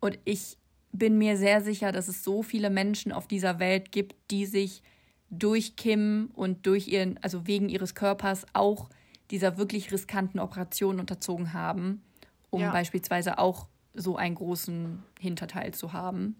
[0.00, 0.56] Und ich
[0.92, 4.82] bin mir sehr sicher, dass es so viele Menschen auf dieser Welt gibt, die sich
[5.30, 8.88] durch Kim und durch ihren, also wegen ihres Körpers auch
[9.30, 12.02] dieser wirklich riskanten Operation unterzogen haben,
[12.50, 12.72] um Ja.
[12.72, 16.36] beispielsweise auch so einen großen Hinterteil zu haben.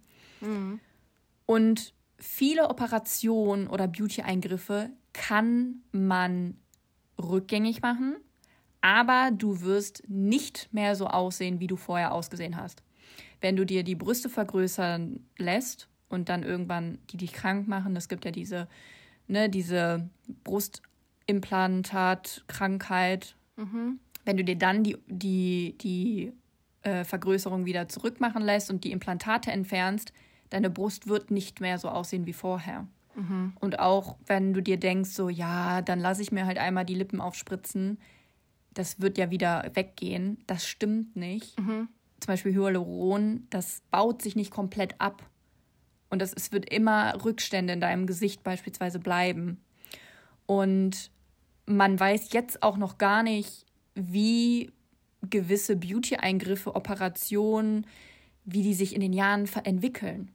[1.46, 6.56] Und viele Operationen oder Beauty-Eingriffe kann man
[7.20, 8.16] rückgängig machen,
[8.80, 12.82] aber du wirst nicht mehr so aussehen, wie du vorher ausgesehen hast.
[13.40, 18.08] Wenn du dir die Brüste vergrößern lässt und dann irgendwann die dich krank machen, es
[18.08, 18.68] gibt ja diese,
[19.28, 20.08] ne, diese
[20.44, 23.34] Brustimplantat-Krankheit.
[24.24, 26.32] Wenn du dir dann die, die, die
[26.82, 30.12] äh, Vergrößerung wieder zurückmachen lässt und die Implantate entfernst,
[30.50, 32.86] deine Brust wird nicht mehr so aussehen wie vorher.
[33.60, 36.94] Und auch wenn du dir denkst, so ja, dann lasse ich mir halt einmal die
[36.94, 37.98] Lippen aufspritzen,
[38.72, 40.38] das wird ja wieder weggehen.
[40.46, 41.58] Das stimmt nicht.
[42.20, 45.28] Zum Beispiel Hyaluron, das baut sich nicht komplett ab.
[46.10, 49.60] Und das, es wird immer Rückstände in deinem Gesicht beispielsweise bleiben.
[50.46, 51.10] Und
[51.66, 53.64] man weiß jetzt auch noch gar nicht,
[53.94, 54.72] wie
[55.28, 57.86] gewisse Beauty-Eingriffe, Operationen,
[58.44, 60.30] wie die sich in den Jahren entwickeln.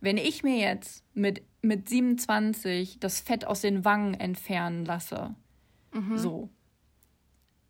[0.00, 5.34] Wenn ich mir jetzt mit, mit 27 das Fett aus den Wangen entfernen lasse,
[6.16, 6.50] so,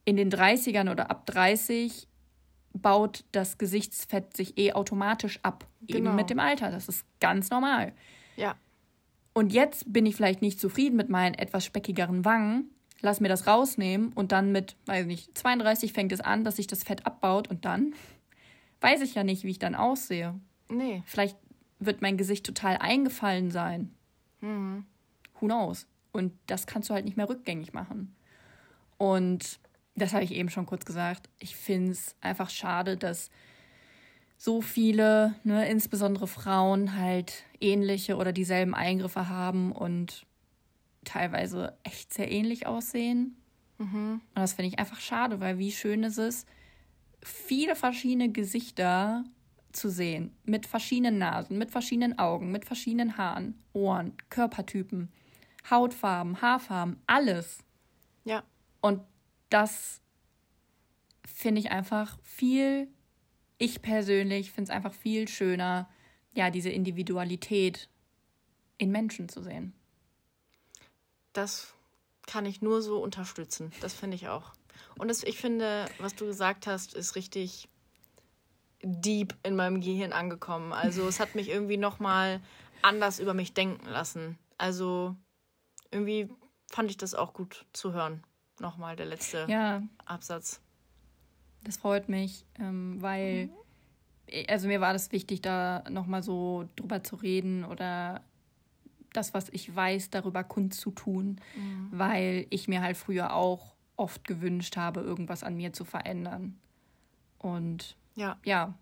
[0.04, 2.08] in den 30ern oder ab 30
[2.74, 5.66] baut das Gesichtsfett sich eh automatisch ab.
[5.80, 6.10] Genau.
[6.10, 6.70] Eben mit dem Alter.
[6.70, 7.92] Das ist ganz normal.
[8.36, 8.56] Ja.
[9.32, 12.70] Und jetzt bin ich vielleicht nicht zufrieden mit meinen etwas speckigeren Wangen,
[13.00, 16.66] lass mir das rausnehmen und dann mit, weiß nicht, 32 fängt es an, dass sich
[16.66, 17.94] das Fett abbaut und dann
[18.80, 20.38] weiß ich ja nicht, wie ich dann aussehe.
[20.68, 21.02] Nee.
[21.06, 21.36] Vielleicht
[21.78, 23.92] wird mein Gesicht total eingefallen sein.
[24.40, 25.86] Who knows?
[26.12, 28.14] Und das kannst du halt nicht mehr rückgängig machen.
[28.98, 29.58] Und
[29.94, 31.28] das habe ich eben schon kurz gesagt.
[31.38, 33.30] Ich finde es einfach schade, dass
[34.36, 40.26] so viele, ne, insbesondere Frauen, halt ähnliche oder dieselben Eingriffe haben und
[41.04, 43.36] teilweise echt sehr ähnlich aussehen.
[43.78, 46.46] Und das finde ich einfach schade, weil wie schön ist es,
[47.22, 49.24] viele verschiedene Gesichter
[49.72, 50.36] zu sehen.
[50.44, 55.08] Mit verschiedenen Nasen, mit verschiedenen Augen, mit verschiedenen Haaren, Ohren, Körpertypen,
[55.70, 57.58] Hautfarben, Haarfarben, alles.
[58.24, 58.42] Ja.
[58.80, 59.00] Und
[59.54, 60.02] das
[61.24, 62.88] finde ich einfach viel,
[63.56, 65.88] ich persönlich finde es einfach viel schöner,
[66.32, 67.88] ja, diese Individualität
[68.78, 69.72] in Menschen zu sehen.
[71.32, 71.72] Das
[72.26, 73.70] kann ich nur so unterstützen.
[73.80, 74.54] Das finde ich auch.
[74.98, 77.68] Und das, ich finde, was du gesagt hast, ist richtig
[78.82, 80.72] deep in meinem Gehirn angekommen.
[80.72, 82.40] Also es hat mich irgendwie nochmal
[82.82, 84.36] anders über mich denken lassen.
[84.58, 85.14] Also
[85.92, 86.28] irgendwie
[86.72, 88.24] fand ich das auch gut zu hören.
[88.60, 90.60] Nochmal der letzte Ja, Absatz.
[91.62, 93.48] Das freut mich, ähm, weil,
[94.48, 98.22] also mir war das wichtig, da nochmal so drüber zu reden oder
[99.14, 101.88] das, was ich weiß, darüber kundzutun, mhm.
[101.90, 106.58] weil ich mir halt früher auch oft gewünscht habe, irgendwas an mir zu verändern.
[107.38, 108.74] Und ja, ja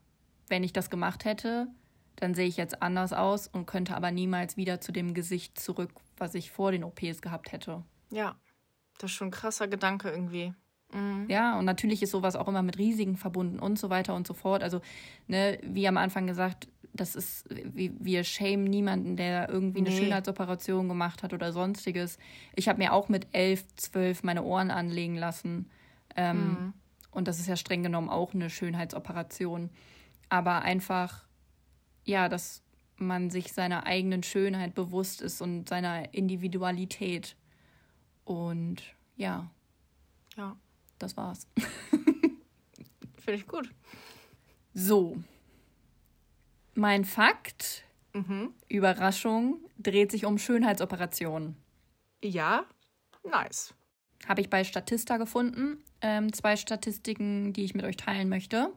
[0.48, 1.68] wenn ich das gemacht hätte,
[2.16, 5.92] dann sehe ich jetzt anders aus und könnte aber niemals wieder zu dem Gesicht zurück,
[6.16, 7.82] was ich vor den OPs gehabt hätte.
[8.10, 8.36] Ja,
[8.98, 10.54] das ist schon ein krasser Gedanke irgendwie.
[10.92, 11.26] Mhm.
[11.28, 14.34] Ja, und natürlich ist sowas auch immer mit Risiken verbunden und so weiter und so
[14.34, 14.62] fort.
[14.62, 14.80] Also,
[15.26, 19.98] ne, wie am Anfang gesagt, das ist, wir, wir schämen niemanden, der irgendwie eine nee.
[19.98, 22.18] Schönheitsoperation gemacht hat oder sonstiges.
[22.54, 25.70] Ich habe mir auch mit elf, zwölf meine Ohren anlegen lassen.
[26.14, 26.72] Ähm, mhm.
[27.10, 29.70] Und das ist ja streng genommen auch eine Schönheitsoperation.
[30.28, 31.24] Aber einfach,
[32.04, 32.62] ja, dass
[32.96, 37.36] man sich seiner eigenen Schönheit bewusst ist und seiner Individualität.
[38.24, 38.82] Und
[39.16, 39.50] ja.
[40.36, 40.56] Ja.
[40.98, 41.48] Das war's.
[43.16, 43.68] Finde ich gut.
[44.72, 45.16] So,
[46.74, 48.54] mein Fakt, mhm.
[48.68, 51.56] Überraschung, dreht sich um Schönheitsoperationen.
[52.22, 52.64] Ja,
[53.28, 53.74] nice.
[54.26, 55.82] Habe ich bei Statista gefunden.
[56.00, 58.72] Ähm, zwei Statistiken, die ich mit euch teilen möchte.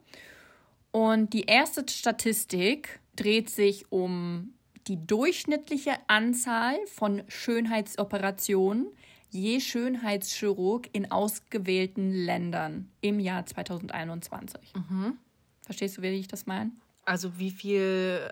[0.91, 4.55] Und die erste Statistik dreht sich um
[4.87, 8.87] die durchschnittliche Anzahl von Schönheitsoperationen
[9.29, 14.73] je Schönheitschirurg in ausgewählten Ländern im Jahr 2021.
[14.75, 15.17] Mhm.
[15.61, 16.71] Verstehst du, wie ich das meine?
[17.03, 18.31] Also wie viel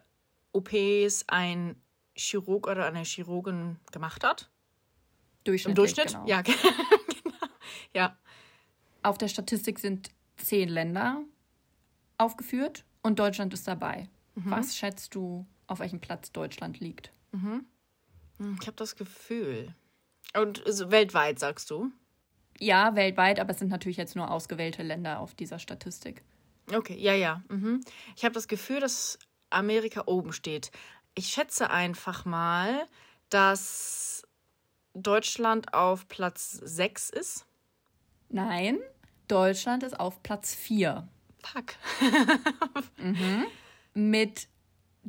[0.51, 1.75] OPs ein
[2.15, 4.49] Chirurg oder eine Chirurgin gemacht hat?
[5.43, 5.71] Durchschnitt.
[5.71, 6.07] Im Durchschnitt?
[6.07, 6.25] Genau.
[6.25, 6.57] Ja, genau.
[7.93, 8.17] ja.
[9.01, 11.23] Auf der Statistik sind zehn Länder
[12.17, 14.09] aufgeführt und Deutschland ist dabei.
[14.35, 14.51] Mhm.
[14.51, 17.11] Was schätzt du, auf welchem Platz Deutschland liegt?
[17.31, 17.65] Mhm.
[18.37, 19.75] Hm, ich habe das Gefühl.
[20.35, 21.91] Und also weltweit, sagst du?
[22.59, 26.23] Ja, weltweit, aber es sind natürlich jetzt nur ausgewählte Länder auf dieser Statistik.
[26.71, 27.43] Okay, ja, ja.
[27.49, 27.83] Mhm.
[28.15, 29.19] Ich habe das Gefühl, dass
[29.49, 30.71] Amerika oben steht.
[31.15, 32.87] Ich schätze einfach mal,
[33.29, 34.23] dass
[34.93, 37.45] Deutschland auf Platz 6 ist.
[38.29, 38.79] Nein,
[39.27, 41.05] Deutschland ist auf Platz 4.
[41.43, 41.73] Fuck.
[42.97, 43.45] mhm.
[43.93, 44.47] Mit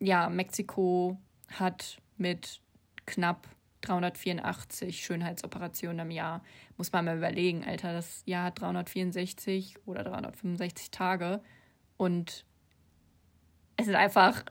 [0.00, 1.18] ja, Mexiko
[1.48, 2.60] hat mit
[3.06, 3.48] knapp
[3.82, 6.42] 384 Schönheitsoperationen im Jahr.
[6.76, 11.40] Muss man mal überlegen, Alter, das Jahr hat 364 oder 365 Tage
[11.96, 12.44] und
[13.76, 14.44] es sind einfach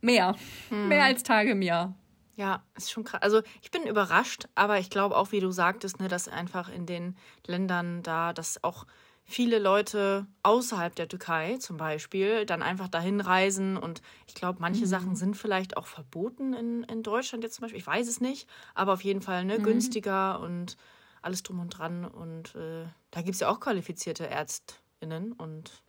[0.00, 0.36] mehr.
[0.68, 0.88] Hm.
[0.88, 1.94] Mehr als Tage im Jahr.
[2.36, 3.22] Ja, ist schon krass.
[3.22, 6.86] Also ich bin überrascht, aber ich glaube auch, wie du sagtest, ne, dass einfach in
[6.86, 7.16] den
[7.46, 8.86] Ländern da, dass auch
[9.24, 13.76] viele Leute außerhalb der Türkei zum Beispiel dann einfach dahin reisen.
[13.76, 14.88] Und ich glaube, manche mhm.
[14.88, 17.80] Sachen sind vielleicht auch verboten in, in Deutschland jetzt zum Beispiel.
[17.80, 19.62] Ich weiß es nicht, aber auf jeden Fall ne, mhm.
[19.62, 20.76] günstiger und
[21.22, 22.04] alles drum und dran.
[22.04, 25.82] Und äh, da gibt es ja auch qualifizierte ÄrztInnen und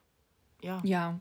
[0.61, 0.79] ja.
[0.83, 1.19] Ja.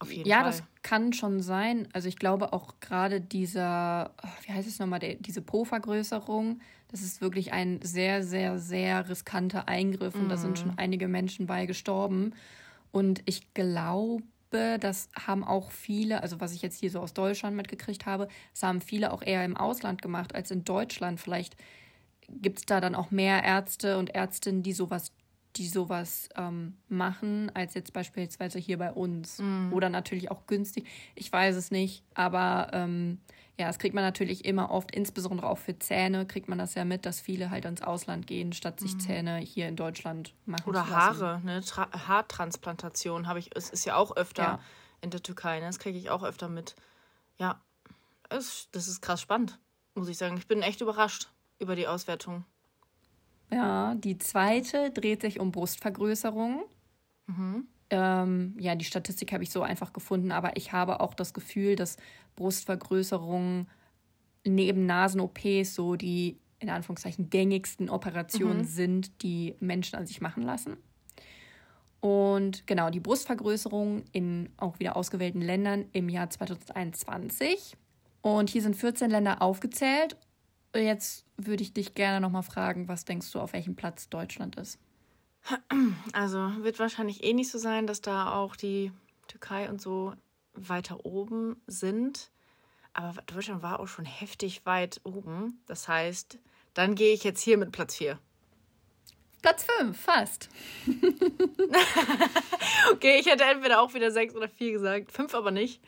[0.00, 0.46] Auf jeden ja, Fall.
[0.46, 1.86] das kann schon sein.
[1.92, 7.52] Also ich glaube auch gerade dieser, wie heißt es nochmal, diese Po-Vergrößerung, das ist wirklich
[7.52, 10.78] ein sehr, sehr, sehr riskanter Eingriff und da sind schon mhm.
[10.78, 12.32] einige Menschen bei gestorben.
[12.90, 14.22] Und ich glaube,
[14.80, 18.62] das haben auch viele, also was ich jetzt hier so aus Deutschland mitgekriegt habe, das
[18.62, 21.20] haben viele auch eher im Ausland gemacht als in Deutschland.
[21.20, 21.56] Vielleicht
[22.28, 25.12] gibt es da dann auch mehr Ärzte und Ärztinnen, die sowas
[25.56, 29.38] die sowas ähm, machen, als jetzt beispielsweise hier bei uns.
[29.38, 29.72] Mm.
[29.72, 30.86] Oder natürlich auch günstig.
[31.14, 33.18] Ich weiß es nicht, aber ähm,
[33.58, 36.84] ja, das kriegt man natürlich immer oft, insbesondere auch für Zähne, kriegt man das ja
[36.84, 39.00] mit, dass viele halt ins Ausland gehen, statt sich mm.
[39.00, 41.20] Zähne hier in Deutschland machen Oder zu lassen.
[41.20, 41.60] Haare, ne?
[41.62, 44.60] Tra Haartransplantation habe ich, es ist ja auch öfter ja.
[45.00, 45.66] in der Türkei, ne?
[45.66, 46.76] Das kriege ich auch öfter mit.
[47.38, 47.60] Ja,
[48.28, 49.58] es, das ist krass spannend,
[49.94, 50.36] muss ich sagen.
[50.36, 51.28] Ich bin echt überrascht
[51.58, 52.44] über die Auswertung.
[53.52, 56.64] Ja, die zweite dreht sich um Brustvergrößerung.
[57.26, 57.66] Mhm.
[57.90, 61.74] Ähm, ja, die Statistik habe ich so einfach gefunden, aber ich habe auch das Gefühl,
[61.74, 61.96] dass
[62.36, 63.66] Brustvergrößerung
[64.44, 68.64] neben Nasen-OPs so die in Anführungszeichen gängigsten Operationen mhm.
[68.64, 70.76] sind, die Menschen an sich machen lassen.
[72.00, 77.76] Und genau, die Brustvergrößerung in auch wieder ausgewählten Ländern im Jahr 2021.
[78.22, 80.16] Und hier sind 14 Länder aufgezählt
[80.74, 84.78] jetzt würde ich dich gerne nochmal fragen, was denkst du, auf welchem Platz Deutschland ist?
[86.12, 88.92] Also wird wahrscheinlich eh nicht so sein, dass da auch die
[89.28, 90.14] Türkei und so
[90.54, 92.30] weiter oben sind.
[92.92, 95.60] Aber Deutschland war auch schon heftig weit oben.
[95.66, 96.38] Das heißt,
[96.74, 98.18] dann gehe ich jetzt hier mit Platz 4.
[99.42, 100.50] Platz 5, fast.
[102.92, 105.12] okay, ich hätte entweder auch wieder 6 oder 4 gesagt.
[105.12, 105.80] 5 aber nicht.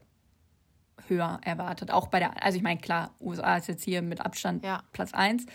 [1.09, 1.91] höher erwartet.
[1.91, 4.83] Auch bei der, also ich meine, klar, USA ist jetzt hier mit Abstand ja.
[4.93, 5.47] Platz 1,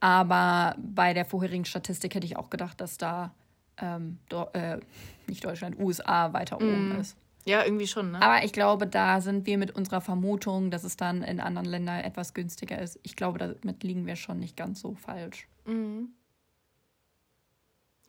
[0.00, 3.32] aber bei der vorherigen Statistik hätte ich auch gedacht, dass da
[3.80, 4.18] ähm,
[4.52, 4.78] äh,
[5.26, 7.00] nicht Deutschland, USA weiter oben mm.
[7.00, 7.16] ist.
[7.44, 8.20] Ja, irgendwie schon, ne?
[8.20, 12.00] Aber ich glaube, da sind wir mit unserer Vermutung, dass es dann in anderen Ländern
[12.00, 12.98] etwas günstiger ist.
[13.02, 15.48] Ich glaube, damit liegen wir schon nicht ganz so falsch.
[15.64, 16.10] Mhm.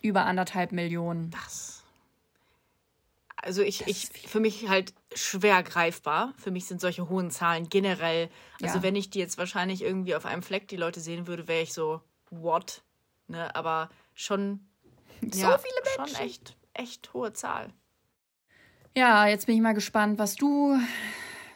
[0.00, 1.30] Über anderthalb Millionen.
[1.30, 1.84] Das.
[3.36, 6.32] Also ich, ich für mich halt schwer greifbar.
[6.38, 8.30] Für mich sind solche hohen Zahlen generell.
[8.62, 8.82] Also ja.
[8.82, 11.74] wenn ich die jetzt wahrscheinlich irgendwie auf einem Fleck die Leute sehen würde, wäre ich
[11.74, 12.82] so, what?
[13.26, 14.60] Ne, aber schon
[15.22, 16.16] so ja, viele Menschen.
[16.16, 17.72] Schon echt, echt hohe Zahl.
[18.96, 20.76] Ja, jetzt bin ich mal gespannt, was du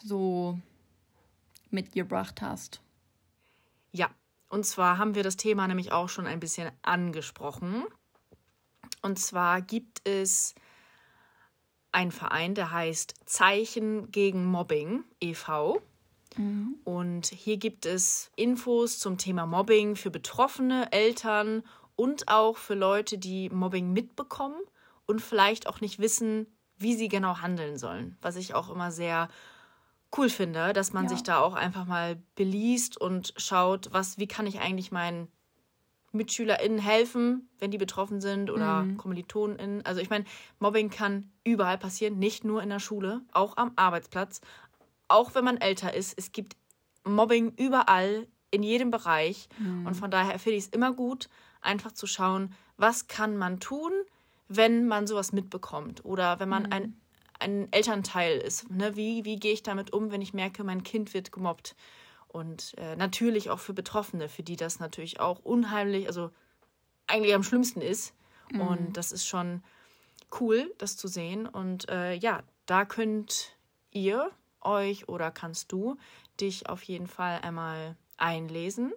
[0.02, 0.58] so
[1.70, 2.80] mitgebracht hast.
[3.90, 4.10] Ja,
[4.48, 7.84] und zwar haben wir das Thema nämlich auch schon ein bisschen angesprochen.
[9.00, 10.54] Und zwar gibt es
[11.90, 15.82] einen Verein, der heißt Zeichen gegen Mobbing e.V.
[16.36, 16.76] Mhm.
[16.84, 21.64] Und hier gibt es Infos zum Thema Mobbing für Betroffene, Eltern
[21.96, 24.60] und auch für Leute, die Mobbing mitbekommen
[25.06, 28.16] und vielleicht auch nicht wissen, wie sie genau handeln sollen.
[28.20, 29.28] Was ich auch immer sehr
[30.16, 31.10] cool finde, dass man ja.
[31.10, 35.28] sich da auch einfach mal beliest und schaut, was, wie kann ich eigentlich meinen
[36.12, 38.98] MitschülerInnen helfen, wenn die betroffen sind oder mhm.
[38.98, 39.86] KommilitonInnen.
[39.86, 40.26] Also ich meine,
[40.58, 44.42] Mobbing kann überall passieren, nicht nur in der Schule, auch am Arbeitsplatz,
[45.08, 46.14] auch wenn man älter ist.
[46.18, 46.56] Es gibt
[47.04, 49.48] Mobbing überall, in jedem Bereich.
[49.58, 49.86] Mhm.
[49.86, 51.28] Und von daher finde ich es immer gut,
[51.62, 53.92] einfach zu schauen, was kann man tun,
[54.48, 56.72] wenn man sowas mitbekommt oder wenn man mhm.
[56.72, 57.00] ein,
[57.38, 58.70] ein Elternteil ist.
[58.70, 58.96] Ne?
[58.96, 61.74] Wie, wie gehe ich damit um, wenn ich merke, mein Kind wird gemobbt?
[62.28, 66.30] Und äh, natürlich auch für Betroffene, für die das natürlich auch unheimlich, also
[67.06, 68.14] eigentlich am schlimmsten ist.
[68.50, 68.60] Mhm.
[68.60, 69.62] Und das ist schon
[70.40, 71.46] cool, das zu sehen.
[71.46, 73.56] Und äh, ja, da könnt
[73.90, 74.30] ihr
[74.62, 75.96] euch oder kannst du
[76.40, 78.92] dich auf jeden Fall einmal einlesen.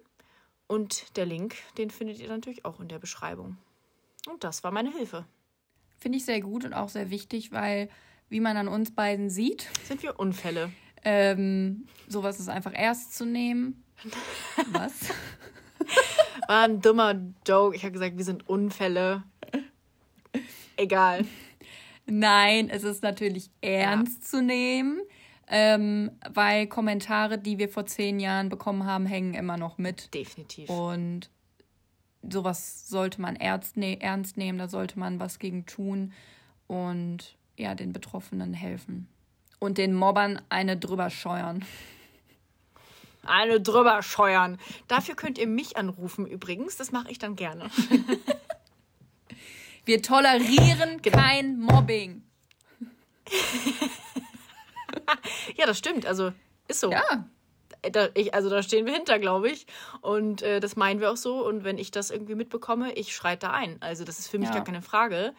[0.67, 3.57] Und der Link, den findet ihr natürlich auch in der Beschreibung.
[4.27, 5.25] Und das war meine Hilfe.
[5.97, 7.89] Finde ich sehr gut und auch sehr wichtig, weil,
[8.29, 10.71] wie man an uns beiden sieht, sind wir Unfälle.
[11.03, 13.83] Ähm, sowas ist einfach ernst zu nehmen.
[14.71, 14.93] Was?
[16.47, 17.15] War ein dummer
[17.47, 17.75] Joke.
[17.75, 19.23] Ich habe gesagt, wir sind Unfälle.
[20.77, 21.25] Egal.
[22.07, 24.29] Nein, es ist natürlich ernst ja.
[24.29, 25.01] zu nehmen
[25.47, 30.13] ähm, weil Kommentare, die wir vor zehn Jahren bekommen haben, hängen immer noch mit.
[30.13, 30.69] Definitiv.
[30.69, 31.29] Und
[32.27, 36.13] sowas sollte man ernst, ne ernst nehmen, da sollte man was gegen tun
[36.67, 39.07] und ja, den Betroffenen helfen.
[39.59, 41.63] Und den Mobbern eine drüber scheuern.
[43.23, 44.59] Eine drüber scheuern.
[44.87, 46.77] Dafür könnt ihr mich anrufen übrigens.
[46.77, 47.69] Das mache ich dann gerne.
[49.85, 51.17] Wir tolerieren genau.
[51.17, 52.23] kein Mobbing.
[55.55, 56.05] ja, das stimmt.
[56.05, 56.31] Also
[56.67, 56.91] ist so.
[56.91, 57.27] Ja.
[57.91, 59.67] Da, ich, also da stehen wir hinter, glaube ich.
[60.01, 61.45] Und äh, das meinen wir auch so.
[61.45, 63.81] Und wenn ich das irgendwie mitbekomme, ich schreite da ein.
[63.81, 64.55] Also das ist für mich ja.
[64.55, 65.33] gar keine Frage.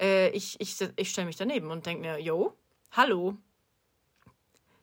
[0.00, 2.56] Äh, ich ich, ich stelle mich daneben und denke mir, yo,
[2.92, 3.36] hallo,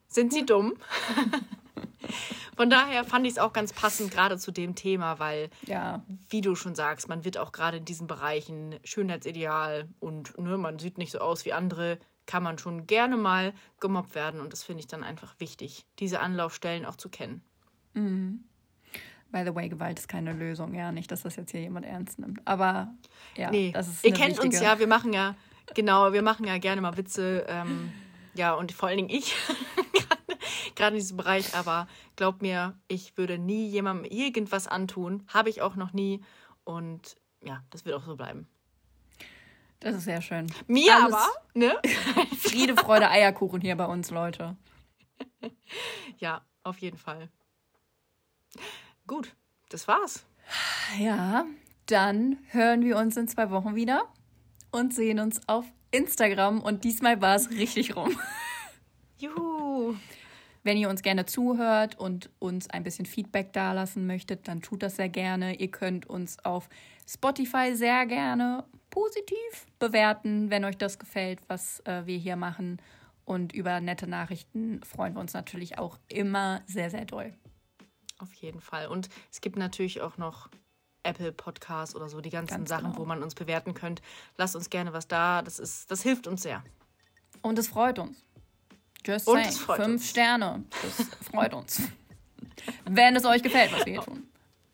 [0.08, 0.76] sind Sie dumm?
[2.56, 6.04] Von daher fand ich es auch ganz passend, gerade zu dem Thema, weil, ja.
[6.30, 10.78] wie du schon sagst, man wird auch gerade in diesen Bereichen Schönheitsideal und ne, man
[10.78, 14.40] sieht nicht so aus wie andere, kann man schon gerne mal gemobbt werden.
[14.40, 17.42] Und das finde ich dann einfach wichtig, diese Anlaufstellen auch zu kennen.
[17.96, 18.44] Mhm.
[19.32, 20.76] By the way, Gewalt ist keine Lösung.
[20.76, 22.40] Ja, nicht, dass das jetzt hier jemand ernst nimmt.
[22.46, 22.94] Aber
[23.36, 23.72] ja, nee.
[23.72, 24.06] das ist.
[24.06, 24.46] Ihr kennt wichtige...
[24.46, 25.36] uns ja, wir machen ja,
[25.74, 27.46] genau, wir machen ja gerne mal Witze.
[27.48, 27.92] Ähm,
[28.36, 29.36] ja, und vor allen Dingen ich,
[30.76, 31.56] gerade in diesem Bereich.
[31.56, 35.24] Aber glaub mir, ich würde nie jemandem irgendwas antun.
[35.30, 36.22] Habe ich auch noch nie.
[36.64, 38.48] Und ja, das wird auch so bleiben.
[39.80, 40.48] Das ist sehr schön.
[40.68, 41.76] Mir Alles aber, ne?
[42.38, 44.58] Friede, Freude, Eierkuchen hier bei uns, Leute.
[46.18, 47.30] Ja, auf jeden Fall.
[49.08, 49.36] Gut,
[49.70, 50.26] das war's.
[51.00, 51.46] Ja,
[51.86, 54.04] dann hören wir uns in zwei Wochen wieder
[54.72, 56.62] und sehen uns auf Instagram.
[56.62, 58.20] Und diesmal war es richtig rum.
[59.18, 59.96] Juhu.
[60.62, 64.98] Wenn ihr uns gerne zuhört und uns ein bisschen Feedback dalassen möchtet, dann tut das
[64.98, 65.56] sehr gerne.
[65.56, 66.68] Ihr könnt uns auf
[67.08, 72.82] Spotify sehr gerne positiv bewerten, wenn euch das gefällt, was äh, wir hier machen.
[73.26, 77.34] Und über nette Nachrichten freuen wir uns natürlich auch immer sehr, sehr doll.
[78.18, 78.88] Auf jeden Fall.
[78.88, 80.50] Und es gibt natürlich auch noch
[81.04, 82.98] Apple Podcasts oder so, die ganzen Ganz Sachen, genau.
[82.98, 84.02] wo man uns bewerten könnt.
[84.38, 85.42] Lasst uns gerne was da.
[85.42, 86.64] Das, ist, das hilft uns sehr.
[87.42, 88.26] Und es freut uns.
[89.06, 89.52] Just Und saying.
[89.52, 90.10] Fünf uns.
[90.10, 90.66] Sterne.
[90.82, 91.82] Das freut uns.
[92.86, 94.28] Wenn es euch gefällt, was wir hier tun.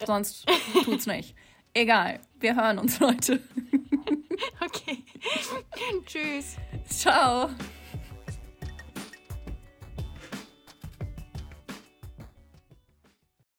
[0.04, 0.46] Sonst
[0.84, 1.36] tut's nicht.
[1.74, 2.20] Egal.
[2.40, 3.42] Wir hören uns, Leute.
[4.66, 5.04] Okay.
[6.06, 6.58] Tschüss.
[6.88, 7.50] Ciao.